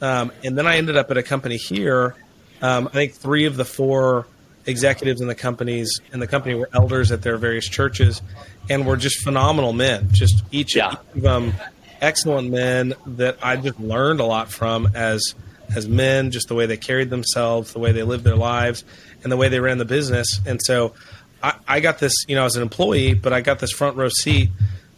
[0.00, 2.14] Um, and then I ended up at a company here.
[2.62, 4.26] Um, I think three of the four
[4.66, 8.20] executives in the companies in the company were elders at their various churches,
[8.68, 10.08] and were just phenomenal men.
[10.12, 10.92] Just each, Yeah.
[10.92, 11.54] each of them
[12.00, 15.34] excellent men that I just learned a lot from as
[15.74, 18.84] as men, just the way they carried themselves, the way they lived their lives,
[19.22, 20.40] and the way they ran the business.
[20.44, 20.94] And so
[21.42, 24.08] I, I got this, you know, as an employee, but I got this front row
[24.08, 24.50] seat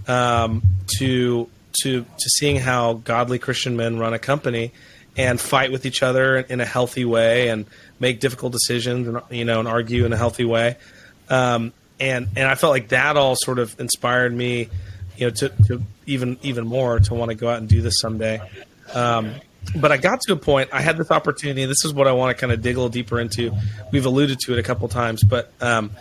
[0.08, 0.62] um,
[0.98, 1.48] to
[1.82, 4.72] to to seeing how godly Christian men run a company
[5.16, 7.66] and fight with each other in a healthy way and
[8.00, 10.76] make difficult decisions and you know and argue in a healthy way.
[11.28, 14.68] Um, and and I felt like that all sort of inspired me,
[15.16, 17.94] you know, to, to even even more to want to go out and do this
[18.00, 18.40] someday.
[18.92, 19.34] Um,
[19.76, 20.70] but I got to a point.
[20.72, 21.64] I had this opportunity.
[21.66, 23.52] This is what I want to kind of dig a little deeper into.
[23.92, 25.92] We've alluded to it a couple times, but um,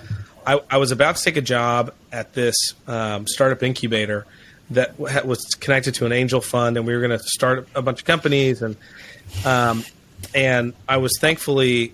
[0.45, 2.56] I, I was about to take a job at this
[2.88, 4.26] um, startup incubator
[4.71, 8.01] that was connected to an angel fund, and we were going to start a bunch
[8.01, 8.62] of companies.
[8.62, 8.75] And
[9.45, 9.84] um,
[10.34, 11.93] and I was thankfully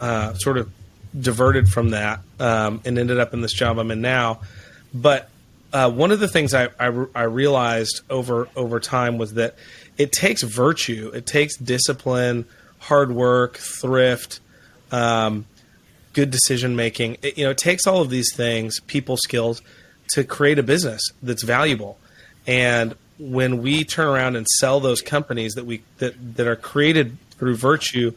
[0.00, 0.70] uh, sort of
[1.18, 4.40] diverted from that um, and ended up in this job I'm in now.
[4.92, 5.30] But
[5.72, 9.56] uh, one of the things I, I, I realized over over time was that
[9.96, 12.46] it takes virtue, it takes discipline,
[12.78, 14.40] hard work, thrift,
[14.92, 15.46] um,
[16.12, 17.18] good decision making.
[17.22, 19.62] It, you know, it takes all of these things, people skills,
[20.14, 21.98] to create a business that's valuable.
[22.46, 27.16] And when we turn around and sell those companies that we that, that are created
[27.32, 28.12] through virtue,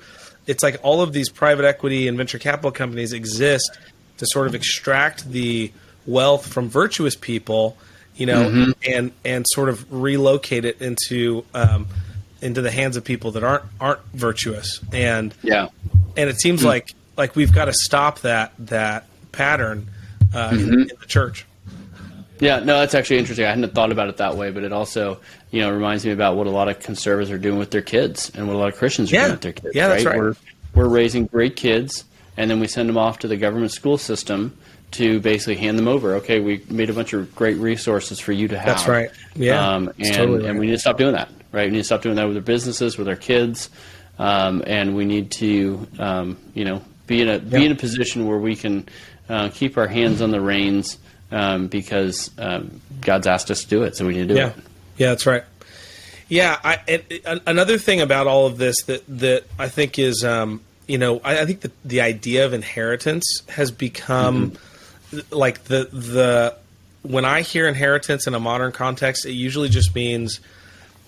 [0.45, 3.77] it's like all of these private equity and venture capital companies exist
[4.17, 5.71] to sort of extract the
[6.05, 7.75] wealth from virtuous people,
[8.15, 8.71] you know, mm-hmm.
[8.87, 11.87] and and sort of relocate it into um,
[12.43, 14.81] into the hands of people that aren't aren't virtuous.
[14.93, 15.69] And yeah,
[16.15, 16.69] and it seems mm-hmm.
[16.69, 19.87] like like we've got to stop that that pattern
[20.35, 20.73] uh, mm-hmm.
[20.73, 21.47] in, in the church.
[22.39, 23.45] Yeah, no, that's actually interesting.
[23.45, 25.19] I hadn't thought about it that way, but it also,
[25.51, 28.31] you know, reminds me about what a lot of conservatives are doing with their kids
[28.35, 29.21] and what a lot of Christians are yeah.
[29.23, 29.75] doing with their kids.
[29.75, 30.17] Yeah, that's right.
[30.17, 30.35] We're,
[30.75, 32.03] we're raising great kids,
[32.35, 34.57] and then we send them off to the government school system
[34.91, 36.15] to basically hand them over.
[36.15, 38.77] Okay, we made a bunch of great resources for you to have.
[38.77, 39.09] That's right.
[39.35, 40.49] Yeah, um, and totally right.
[40.49, 41.29] and we need to stop doing that.
[41.51, 43.69] Right, we need to stop doing that with their businesses, with our kids,
[44.19, 48.27] um, and we need to, um, you know, be in a be in a position
[48.27, 48.87] where we can
[49.29, 50.99] uh, keep our hands on the reins
[51.31, 54.47] um, because um, God's asked us to do it, so we need to do yeah.
[54.49, 54.55] it.
[54.97, 55.43] Yeah, that's right.
[56.29, 56.79] Yeah, I,
[57.25, 61.21] and, another thing about all of this that that I think is, um, you know,
[61.23, 64.51] I, I, think the the idea of inheritance has become
[65.11, 65.19] mm-hmm.
[65.31, 66.57] like the the
[67.03, 70.41] when I hear inheritance in a modern context, it usually just means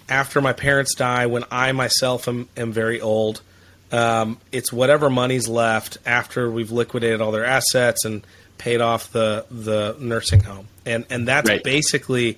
[0.07, 3.41] after my parents die, when I myself am, am very old.
[3.91, 8.25] Um, it's whatever money's left after we've liquidated all their assets and
[8.59, 11.63] paid off the the nursing home, and and that's right.
[11.63, 12.37] basically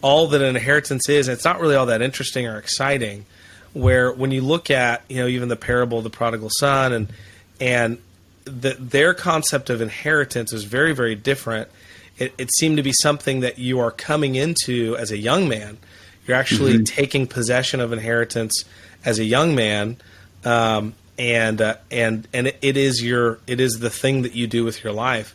[0.00, 1.28] all that an inheritance is.
[1.28, 3.26] It's not really all that interesting or exciting.
[3.74, 7.12] Where when you look at you know even the parable of the prodigal son and
[7.60, 7.98] and
[8.44, 11.68] the, their concept of inheritance is very very different.
[12.16, 15.78] It, it, seemed to be something that you are coming into as a young man.
[16.26, 16.84] You're actually mm-hmm.
[16.84, 18.64] taking possession of inheritance
[19.04, 19.96] as a young man,
[20.44, 24.64] um, and uh, and and it is your it is the thing that you do
[24.64, 25.34] with your life,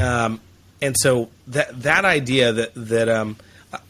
[0.00, 0.40] um,
[0.82, 3.36] and so that that idea that that um,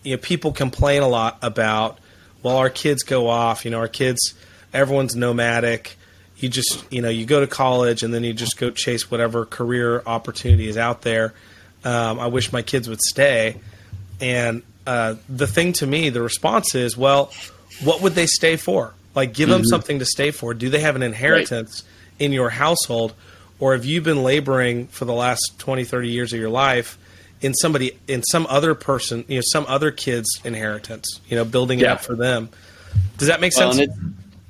[0.03, 1.99] you know people complain a lot about
[2.43, 4.35] well our kids go off you know our kids
[4.73, 5.97] everyone's nomadic.
[6.39, 9.47] You just you know you go to college and then you just go chase whatever
[9.47, 11.33] career opportunity is out there.
[11.85, 13.61] Um, I wish my kids would stay.
[14.21, 17.33] And uh, the thing to me the response is well
[17.83, 19.59] what would they stay for like, give mm-hmm.
[19.59, 20.55] them something to stay for.
[20.55, 22.25] Do they have an inheritance right.
[22.27, 23.15] in your household?
[23.59, 26.99] Or have you been laboring for the last 20, 30 years of your life
[27.41, 31.81] in somebody, in some other person, you know, some other kid's inheritance, you know, building
[31.81, 31.87] yeah.
[31.87, 32.51] it up for them?
[33.17, 33.91] Does that make well, sense?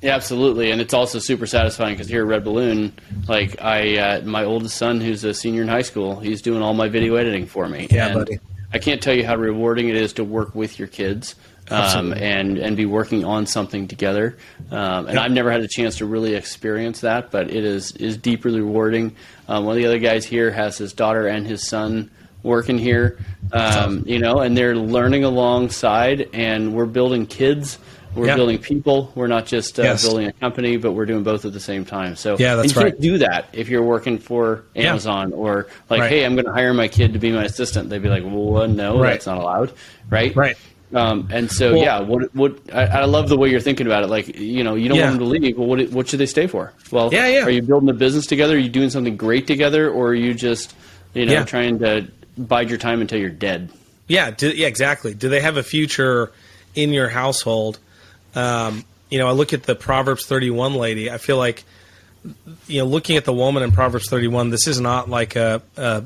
[0.03, 2.93] Yeah, absolutely, and it's also super satisfying because here at Red Balloon,
[3.29, 6.75] like I, uh, my oldest son, who's a senior in high school, he's doing all
[6.75, 7.89] my video editing for me.
[7.91, 8.39] Yeah, buddy.
[8.73, 11.35] I can't tell you how rewarding it is to work with your kids
[11.71, 14.37] um, and and be working on something together.
[14.71, 15.25] Um, and yep.
[15.25, 19.17] I've never had a chance to really experience that, but it is is deeply rewarding.
[19.49, 22.11] Um, one of the other guys here has his daughter and his son
[22.43, 23.19] working here,
[23.53, 27.79] um, you know, and they're learning alongside, and we're building kids.
[28.15, 28.37] We're yeah.
[28.37, 29.13] building people.
[29.15, 30.03] We're not just uh, yes.
[30.03, 32.17] building a company, but we're doing both at the same time.
[32.17, 32.93] So yeah, that's you right.
[32.93, 35.37] can't do that if you're working for Amazon yeah.
[35.37, 36.11] or like, right.
[36.11, 37.91] hey, I'm going to hire my kid to be my assistant.
[37.91, 39.11] They'd be like, well, no, right.
[39.11, 39.75] that's not allowed,
[40.09, 40.35] right?
[40.35, 40.57] Right.
[40.95, 44.05] Um, and so, well, yeah, what what I, I, love the way you're thinking about
[44.05, 44.07] it.
[44.07, 45.09] Like, you know, you don't yeah.
[45.09, 45.59] want them to leave.
[45.59, 46.73] Well, what what should they stay for?
[46.93, 47.45] Well, yeah, yeah.
[47.45, 48.55] Are you building a business together?
[48.55, 50.77] Are you doing something great together, or are you just,
[51.13, 51.45] you know, yeah.
[51.45, 53.71] trying to bide your time until you're dead?
[54.07, 55.15] Yeah, do, yeah, exactly.
[55.15, 56.33] Do they have a future
[56.75, 57.79] in your household?
[58.37, 61.11] Um, you know, I look at the Proverbs 31 lady.
[61.11, 61.65] I feel like,
[62.69, 66.05] you know, looking at the woman in Proverbs 31, this is not like a, a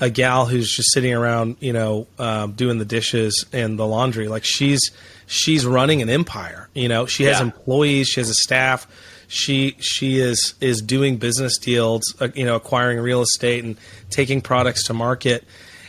[0.00, 4.28] a gal who's just sitting around, you know, um, doing the dishes and the laundry.
[4.28, 4.80] Like she's
[5.26, 6.68] she's running an empire.
[6.74, 7.46] You know, she has yeah.
[7.46, 8.86] employees, she has a staff.
[9.28, 13.76] She she is is doing business deals, uh, you know, acquiring real estate and
[14.10, 15.44] taking products to market.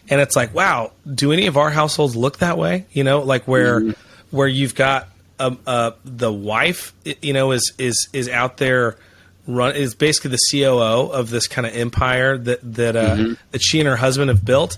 [0.09, 2.85] And it's like, wow, do any of our households look that way?
[2.91, 4.35] You know, like where mm-hmm.
[4.35, 8.97] where you've got um, uh, the wife, you know, is is is out there
[9.47, 13.33] run is basically the COO of this kind of empire that that uh, mm-hmm.
[13.51, 14.77] that she and her husband have built.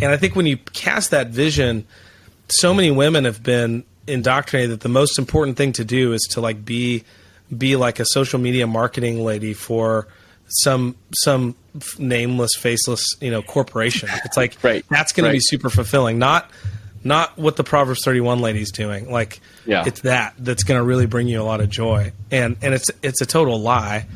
[0.00, 1.86] And I think when you cast that vision,
[2.48, 6.40] so many women have been indoctrinated that the most important thing to do is to
[6.40, 7.04] like be
[7.56, 10.06] be like a social media marketing lady for
[10.46, 11.54] some some
[11.98, 14.84] nameless faceless you know corporation it's like right.
[14.90, 15.30] that's going right.
[15.30, 16.50] to be super fulfilling not
[17.04, 19.10] not what the Proverbs 31 lady's doing.
[19.10, 19.84] Like, yeah.
[19.86, 22.12] it's that that's going to really bring you a lot of joy.
[22.30, 24.06] And and it's it's a total lie.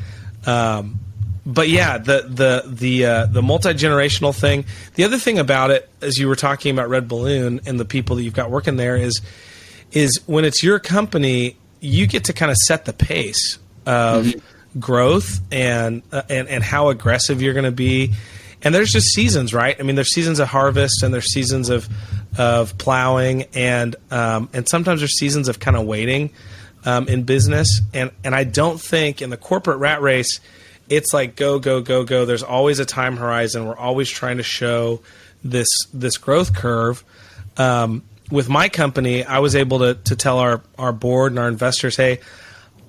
[0.45, 0.99] Um,
[1.45, 4.65] but yeah, the the the uh, the multi generational thing.
[4.95, 8.17] The other thing about it, as you were talking about Red Balloon and the people
[8.17, 9.21] that you've got working there, is
[9.91, 14.79] is when it's your company, you get to kind of set the pace of mm-hmm.
[14.79, 18.13] growth and uh, and and how aggressive you're going to be.
[18.61, 19.79] And there's just seasons, right?
[19.79, 21.87] I mean, there's seasons of harvest and there's seasons of
[22.37, 26.29] of plowing and um, and sometimes there's seasons of kind of waiting
[26.85, 27.81] um, in business.
[27.93, 30.39] And and I don't think in the corporate rat race
[30.89, 32.25] it's like go go go go.
[32.25, 33.65] There's always a time horizon.
[33.65, 35.01] We're always trying to show
[35.43, 37.03] this this growth curve.
[37.57, 41.47] Um, with my company, I was able to to tell our our board and our
[41.47, 42.19] investors, hey,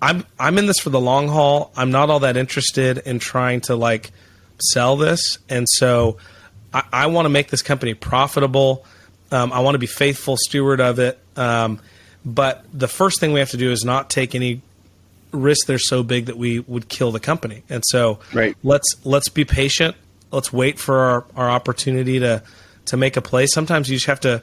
[0.01, 1.73] I'm I'm in this for the long haul.
[1.77, 4.11] I'm not all that interested in trying to like
[4.59, 6.17] sell this, and so
[6.73, 8.87] I, I want to make this company profitable.
[9.33, 11.19] Um, I want to be faithful steward of it.
[11.37, 11.81] Um,
[12.25, 14.63] but the first thing we have to do is not take any
[15.33, 17.63] risk they're so big that we would kill the company.
[17.69, 18.57] And so right.
[18.63, 19.97] let's let's be patient.
[20.31, 22.43] Let's wait for our, our opportunity to
[22.87, 23.47] to make a play.
[23.47, 24.43] Sometimes you just have to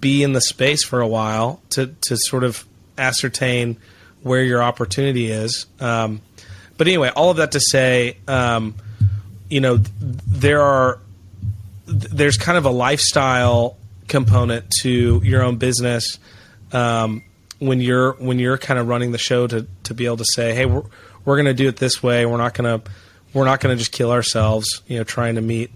[0.00, 2.66] be in the space for a while to to sort of
[2.98, 3.76] ascertain
[4.22, 5.66] where your opportunity is.
[5.80, 6.20] Um,
[6.76, 8.74] but anyway, all of that to say, um,
[9.48, 10.98] you know, there are
[11.86, 13.76] there's kind of a lifestyle
[14.08, 16.18] component to your own business.
[16.72, 17.22] Um,
[17.58, 20.54] when you're when you're kind of running the show to to be able to say,
[20.54, 20.82] hey, we're
[21.24, 22.26] we're going to do it this way.
[22.26, 22.90] We're not going to
[23.32, 25.70] we're not going to just kill ourselves, you know, trying to meet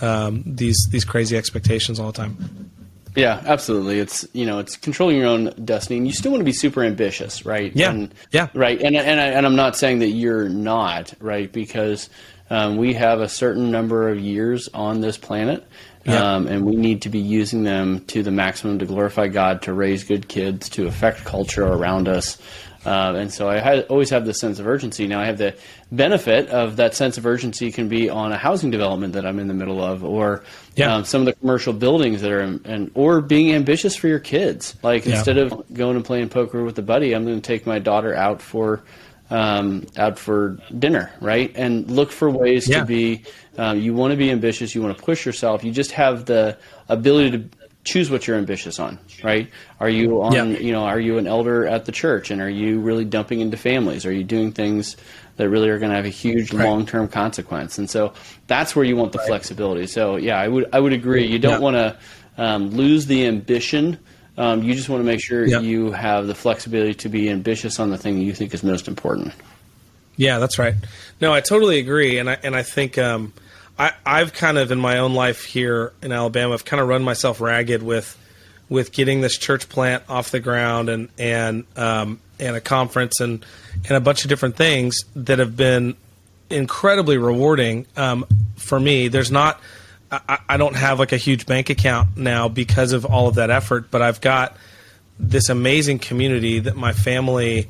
[0.00, 2.70] um, these these crazy expectations all the time.
[3.16, 3.98] Yeah, absolutely.
[3.98, 6.84] It's you know it's controlling your own destiny, and you still want to be super
[6.84, 7.74] ambitious, right?
[7.74, 8.80] Yeah, and, yeah, right.
[8.80, 12.10] And and I, and I'm not saying that you're not right because
[12.50, 15.66] um, we have a certain number of years on this planet,
[16.06, 19.72] um, and we need to be using them to the maximum to glorify God, to
[19.72, 22.38] raise good kids, to affect culture around us.
[22.86, 25.06] Uh, and so I ha- always have this sense of urgency.
[25.06, 25.54] Now I have the
[25.90, 29.48] benefit of that sense of urgency can be on a housing development that I'm in
[29.48, 30.44] the middle of, or
[30.76, 30.94] yeah.
[30.94, 34.20] um, some of the commercial buildings that are, in, and or being ambitious for your
[34.20, 34.76] kids.
[34.82, 35.16] Like yeah.
[35.16, 38.14] instead of going and playing poker with a buddy, I'm going to take my daughter
[38.14, 38.82] out for
[39.30, 41.52] um, out for dinner, right?
[41.54, 42.80] And look for ways yeah.
[42.80, 43.24] to be.
[43.56, 44.74] Um, you want to be ambitious.
[44.74, 45.64] You want to push yourself.
[45.64, 46.56] You just have the
[46.88, 47.48] ability to
[47.84, 49.50] choose what you're ambitious on, right?
[49.80, 50.32] Are you on?
[50.32, 50.44] Yeah.
[50.44, 53.56] You know, are you an elder at the church, and are you really dumping into
[53.56, 54.06] families?
[54.06, 54.96] Are you doing things
[55.36, 56.66] that really are going to have a huge right.
[56.66, 57.78] long-term consequence?
[57.78, 58.12] And so
[58.46, 59.28] that's where you want the right.
[59.28, 59.86] flexibility.
[59.86, 61.26] So yeah, I would I would agree.
[61.26, 61.58] You don't yeah.
[61.58, 61.98] want to
[62.36, 63.98] um, lose the ambition
[64.38, 65.62] um, you just want to make sure yep.
[65.62, 69.34] you have the flexibility to be ambitious on the thing you think is most important.
[70.16, 70.74] Yeah, that's right.
[71.20, 73.32] No, I totally agree, and I and I think um,
[73.78, 77.02] I I've kind of in my own life here in Alabama, I've kind of run
[77.02, 78.16] myself ragged with
[78.68, 83.44] with getting this church plant off the ground and and um, and a conference and
[83.88, 85.96] and a bunch of different things that have been
[86.48, 88.24] incredibly rewarding um,
[88.56, 89.08] for me.
[89.08, 89.60] There's not
[90.10, 93.50] I, I don't have like a huge bank account now because of all of that
[93.50, 94.56] effort, but I've got
[95.18, 97.68] this amazing community that my family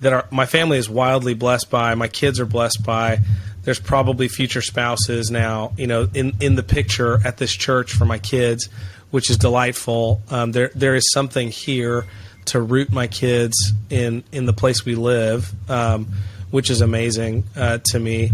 [0.00, 1.94] that are my family is wildly blessed by.
[1.94, 3.20] My kids are blessed by.
[3.62, 8.04] There's probably future spouses now, you know, in in the picture at this church for
[8.04, 8.68] my kids,
[9.10, 10.22] which is delightful.
[10.30, 12.06] Um, there there is something here
[12.46, 16.08] to root my kids in in the place we live, um,
[16.50, 18.32] which is amazing uh, to me.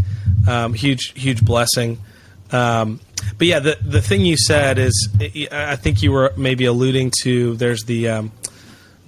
[0.49, 1.99] Um, huge huge blessing.
[2.53, 3.01] Um,
[3.39, 5.09] but yeah, the the thing you said is,
[5.51, 7.57] I think you were maybe alluding to.
[7.57, 8.33] There's the um,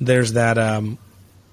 [0.00, 0.98] there's that um,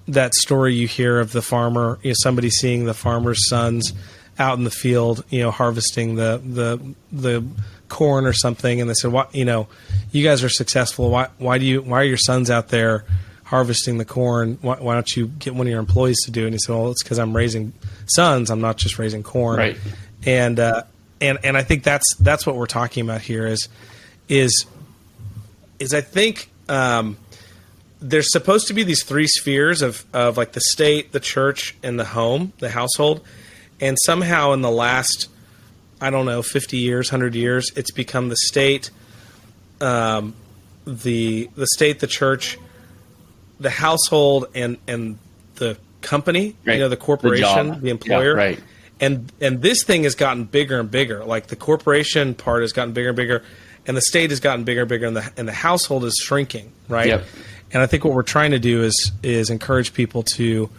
[0.08, 3.92] that story you hear of the farmer, you know, somebody seeing the farmer's sons
[4.38, 7.44] out in the field, you know, harvesting the the the
[7.88, 9.68] corn or something, and they said, "Why, you know,
[10.10, 11.10] you guys are successful.
[11.10, 13.04] Why why do you why are your sons out there?"
[13.44, 14.58] harvesting the corn.
[14.62, 16.46] Why, why, don't you get one of your employees to do it?
[16.46, 17.74] And he said, well, it's because I'm raising
[18.06, 18.50] sons.
[18.50, 19.58] I'm not just raising corn.
[19.58, 19.76] Right.
[20.24, 20.84] And uh,
[21.24, 23.68] and and I think that's that's what we're talking about here is
[24.28, 24.66] is
[25.78, 27.16] is I think um,
[28.00, 31.98] there's supposed to be these three spheres of of like the state, the church, and
[31.98, 33.24] the home, the household,
[33.80, 35.28] and somehow in the last
[36.00, 38.90] I don't know 50 years, 100 years, it's become the state,
[39.80, 40.34] um,
[40.86, 42.58] the the state, the church,
[43.58, 45.18] the household, and and
[45.54, 46.74] the company, right.
[46.74, 48.60] you know, the corporation, the, the employer, yeah, right
[49.00, 51.24] and and this thing has gotten bigger and bigger.
[51.24, 53.42] Like the corporation part has gotten bigger and bigger,
[53.86, 56.72] and the state has gotten bigger and bigger, and the and the household is shrinking,
[56.88, 57.08] right?
[57.08, 57.24] Yep.
[57.72, 60.70] And I think what we're trying to do is is encourage people to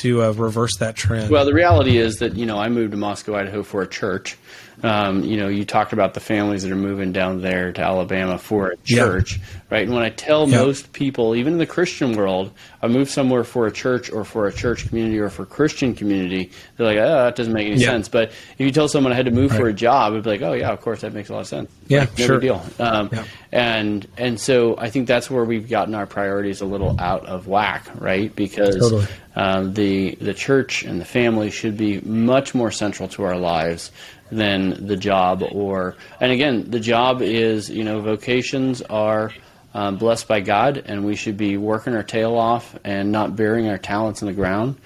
[0.00, 1.30] to uh, reverse that trend?
[1.30, 4.36] Well, the reality is that you know I moved to Moscow, Idaho for a church.
[4.82, 8.36] Um, you know, you talked about the families that are moving down there to Alabama
[8.36, 9.44] for a church, yeah.
[9.70, 9.84] right?
[9.84, 10.58] And when I tell yeah.
[10.58, 12.52] most people, even in the Christian world,
[12.82, 15.94] I move somewhere for a church or for a church community or for a Christian
[15.94, 17.90] community, they're like, oh, that doesn't make any yeah.
[17.90, 18.08] sense.
[18.08, 19.60] But if you tell someone I had to move right.
[19.60, 21.46] for a job, it'd be like, oh yeah, of course that makes a lot of
[21.46, 21.70] sense.
[21.86, 22.38] Yeah, like, no sure.
[22.40, 22.64] big deal.
[22.80, 23.10] Um,
[23.52, 27.46] and and so I think that's where we've gotten our priorities a little out of
[27.46, 28.34] whack, right?
[28.34, 29.06] Because totally.
[29.36, 33.92] um, the the church and the family should be much more central to our lives
[34.32, 39.30] than the job or and again the job is you know vocations are
[39.74, 43.68] um, blessed by God and we should be working our tail off and not burying
[43.68, 44.76] our talents in the ground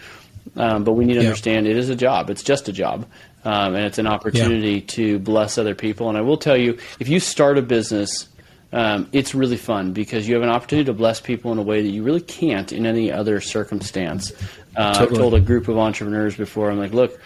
[0.56, 1.28] um, but we need to yeah.
[1.28, 3.06] understand it is a job it's just a job
[3.44, 4.86] um, and it's an opportunity yeah.
[4.88, 8.28] to bless other people and I will tell you if you start a business
[8.72, 11.82] um, it's really fun because you have an opportunity to bless people in a way
[11.82, 14.32] that you really can't in any other circumstance.
[14.76, 15.08] Uh, totally.
[15.08, 17.18] I've told a group of entrepreneurs before, I'm like, look,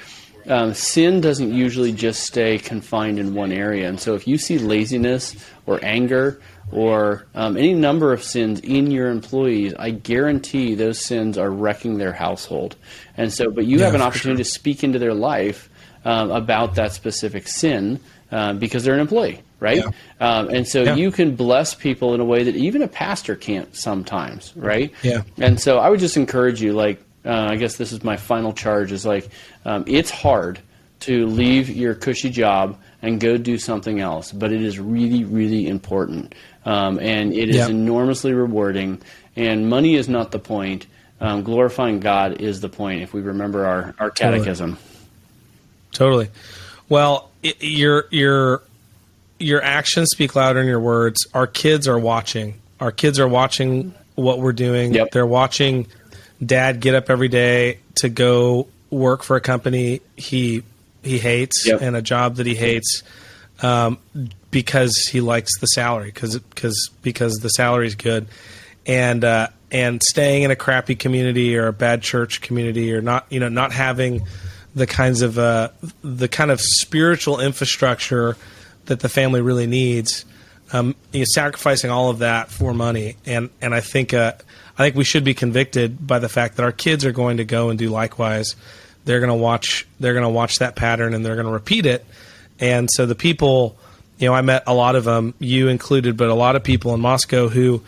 [0.50, 3.88] um, sin doesn't usually just stay confined in one area.
[3.88, 6.42] And so if you see laziness or anger
[6.72, 11.98] or um, any number of sins in your employees, I guarantee those sins are wrecking
[11.98, 12.74] their household.
[13.16, 14.50] And so, but you yeah, have an opportunity sure.
[14.50, 15.70] to speak into their life
[16.04, 18.00] um, about that specific sin
[18.32, 19.84] uh, because they're an employee, right?
[19.84, 19.90] Yeah.
[20.20, 20.94] Um, and so yeah.
[20.96, 24.92] you can bless people in a way that even a pastor can't sometimes, right?
[25.02, 25.22] Yeah.
[25.38, 28.52] And so I would just encourage you, like, uh, I guess this is my final
[28.52, 29.28] charge is like
[29.64, 30.60] um, it's hard
[31.00, 35.66] to leave your cushy job and go do something else, but it is really, really
[35.66, 36.34] important.
[36.64, 37.70] Um, and it is yep.
[37.70, 39.00] enormously rewarding.
[39.36, 40.86] And money is not the point.
[41.20, 44.76] Um, glorifying God is the point if we remember our, our catechism.
[45.92, 46.26] Totally.
[46.26, 46.40] totally.
[46.88, 48.62] Well, it, your, your,
[49.38, 51.26] your actions speak louder than your words.
[51.32, 52.60] Our kids are watching.
[52.78, 54.92] Our kids are watching what we're doing.
[54.92, 55.12] Yep.
[55.12, 55.86] They're watching
[56.44, 60.62] dad get up every day to go work for a company he
[61.02, 61.80] he hates yep.
[61.80, 63.02] and a job that he hates
[63.62, 63.98] um,
[64.50, 68.26] because he likes the salary because because because the salary is good
[68.86, 73.26] and uh, and staying in a crappy community or a bad church community or not
[73.30, 74.26] you know not having
[74.74, 75.68] the kinds of uh,
[76.02, 78.36] the kind of spiritual infrastructure
[78.86, 80.24] that the family really needs
[80.72, 84.32] um, you know, sacrificing all of that for money and and I think uh,
[84.80, 87.44] I think we should be convicted by the fact that our kids are going to
[87.44, 88.56] go and do likewise.
[89.04, 89.86] They're going to watch.
[89.98, 92.04] They're going to watch that pattern and they're going to repeat it.
[92.58, 93.76] And so the people,
[94.18, 96.94] you know, I met a lot of them, you included, but a lot of people
[96.94, 97.82] in Moscow who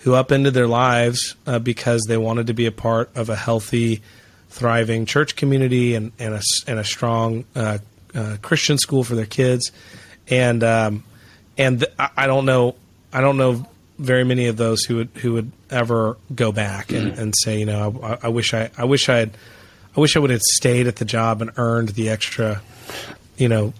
[0.00, 4.00] who upended their lives uh, because they wanted to be a part of a healthy,
[4.48, 7.78] thriving church community and and a, and a strong uh,
[8.14, 9.72] uh, Christian school for their kids.
[10.28, 11.04] And um,
[11.56, 12.76] and th- I don't know.
[13.12, 13.66] I don't know
[13.98, 17.66] very many of those who would who would ever go back and, and say, you
[17.66, 19.36] know, I, I, wish I I wish I had
[19.96, 22.60] I wish I would have stayed at the job and earned the extra,
[23.36, 23.72] you know,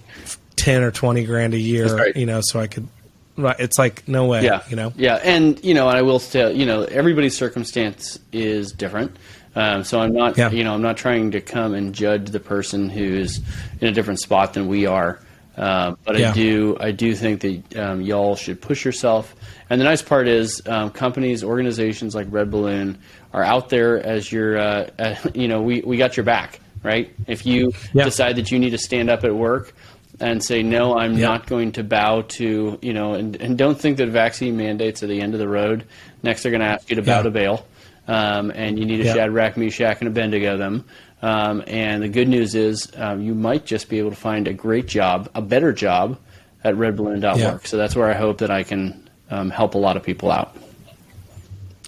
[0.56, 2.16] ten or twenty grand a year, right.
[2.16, 2.88] you know, so I could.
[3.36, 6.50] Right, It's like no way, yeah, you know, yeah, and you know, I will tell
[6.50, 9.16] you know, everybody's circumstance is different.
[9.54, 10.50] Um, so I'm not, yeah.
[10.50, 13.40] you know, I'm not trying to come and judge the person who's
[13.80, 15.20] in a different spot than we are.
[15.56, 16.30] Uh, but yeah.
[16.30, 19.34] I do, I do think that um, y'all should push yourself
[19.70, 22.98] and the nice part is, um, companies, organizations like Red Balloon
[23.32, 27.12] are out there as your, uh, uh, you know, we, we got your back, right?
[27.26, 28.04] If you yeah.
[28.04, 29.74] decide that you need to stand up at work
[30.20, 31.28] and say, no, I'm yeah.
[31.28, 35.06] not going to bow to, you know, and, and don't think that vaccine mandates are
[35.06, 35.84] the end of the road.
[36.22, 37.22] Next, they're going to ask you to bow yeah.
[37.22, 37.66] to Baal.
[38.08, 39.14] Um, and you need to yeah.
[39.14, 40.86] Shadrach, Meshach, and Abednego them.
[41.20, 44.54] Um, and the good news is um, you might just be able to find a
[44.54, 46.18] great job, a better job
[46.64, 47.38] at redballoon.work.
[47.38, 47.58] Yeah.
[47.64, 50.56] So that's where I hope that I can um, help a lot of people out.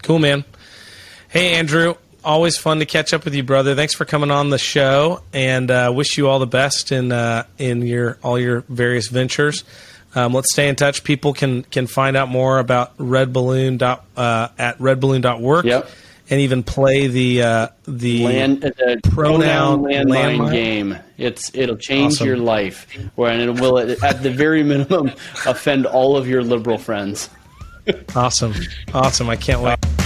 [0.02, 0.44] Cool, man.
[1.30, 1.94] Hey, Andrew.
[2.24, 3.76] Always fun to catch up with you, brother.
[3.76, 7.44] Thanks for coming on the show, and uh, wish you all the best in uh,
[7.56, 9.62] in your all your various ventures.
[10.16, 11.04] Um, let's stay in touch.
[11.04, 15.66] People can can find out more about Red Balloon dot, uh, at redballoon.work.
[15.66, 15.88] Yep.
[16.30, 20.98] And even play the uh, the, Land, uh, the pronoun, pronoun landmine, landmine game.
[21.16, 22.26] It's it'll change awesome.
[22.26, 25.12] your life, and it will at the very minimum
[25.46, 27.30] offend all of your liberal friends.
[28.16, 28.54] awesome,
[28.92, 29.30] awesome!
[29.30, 29.99] I can't wait.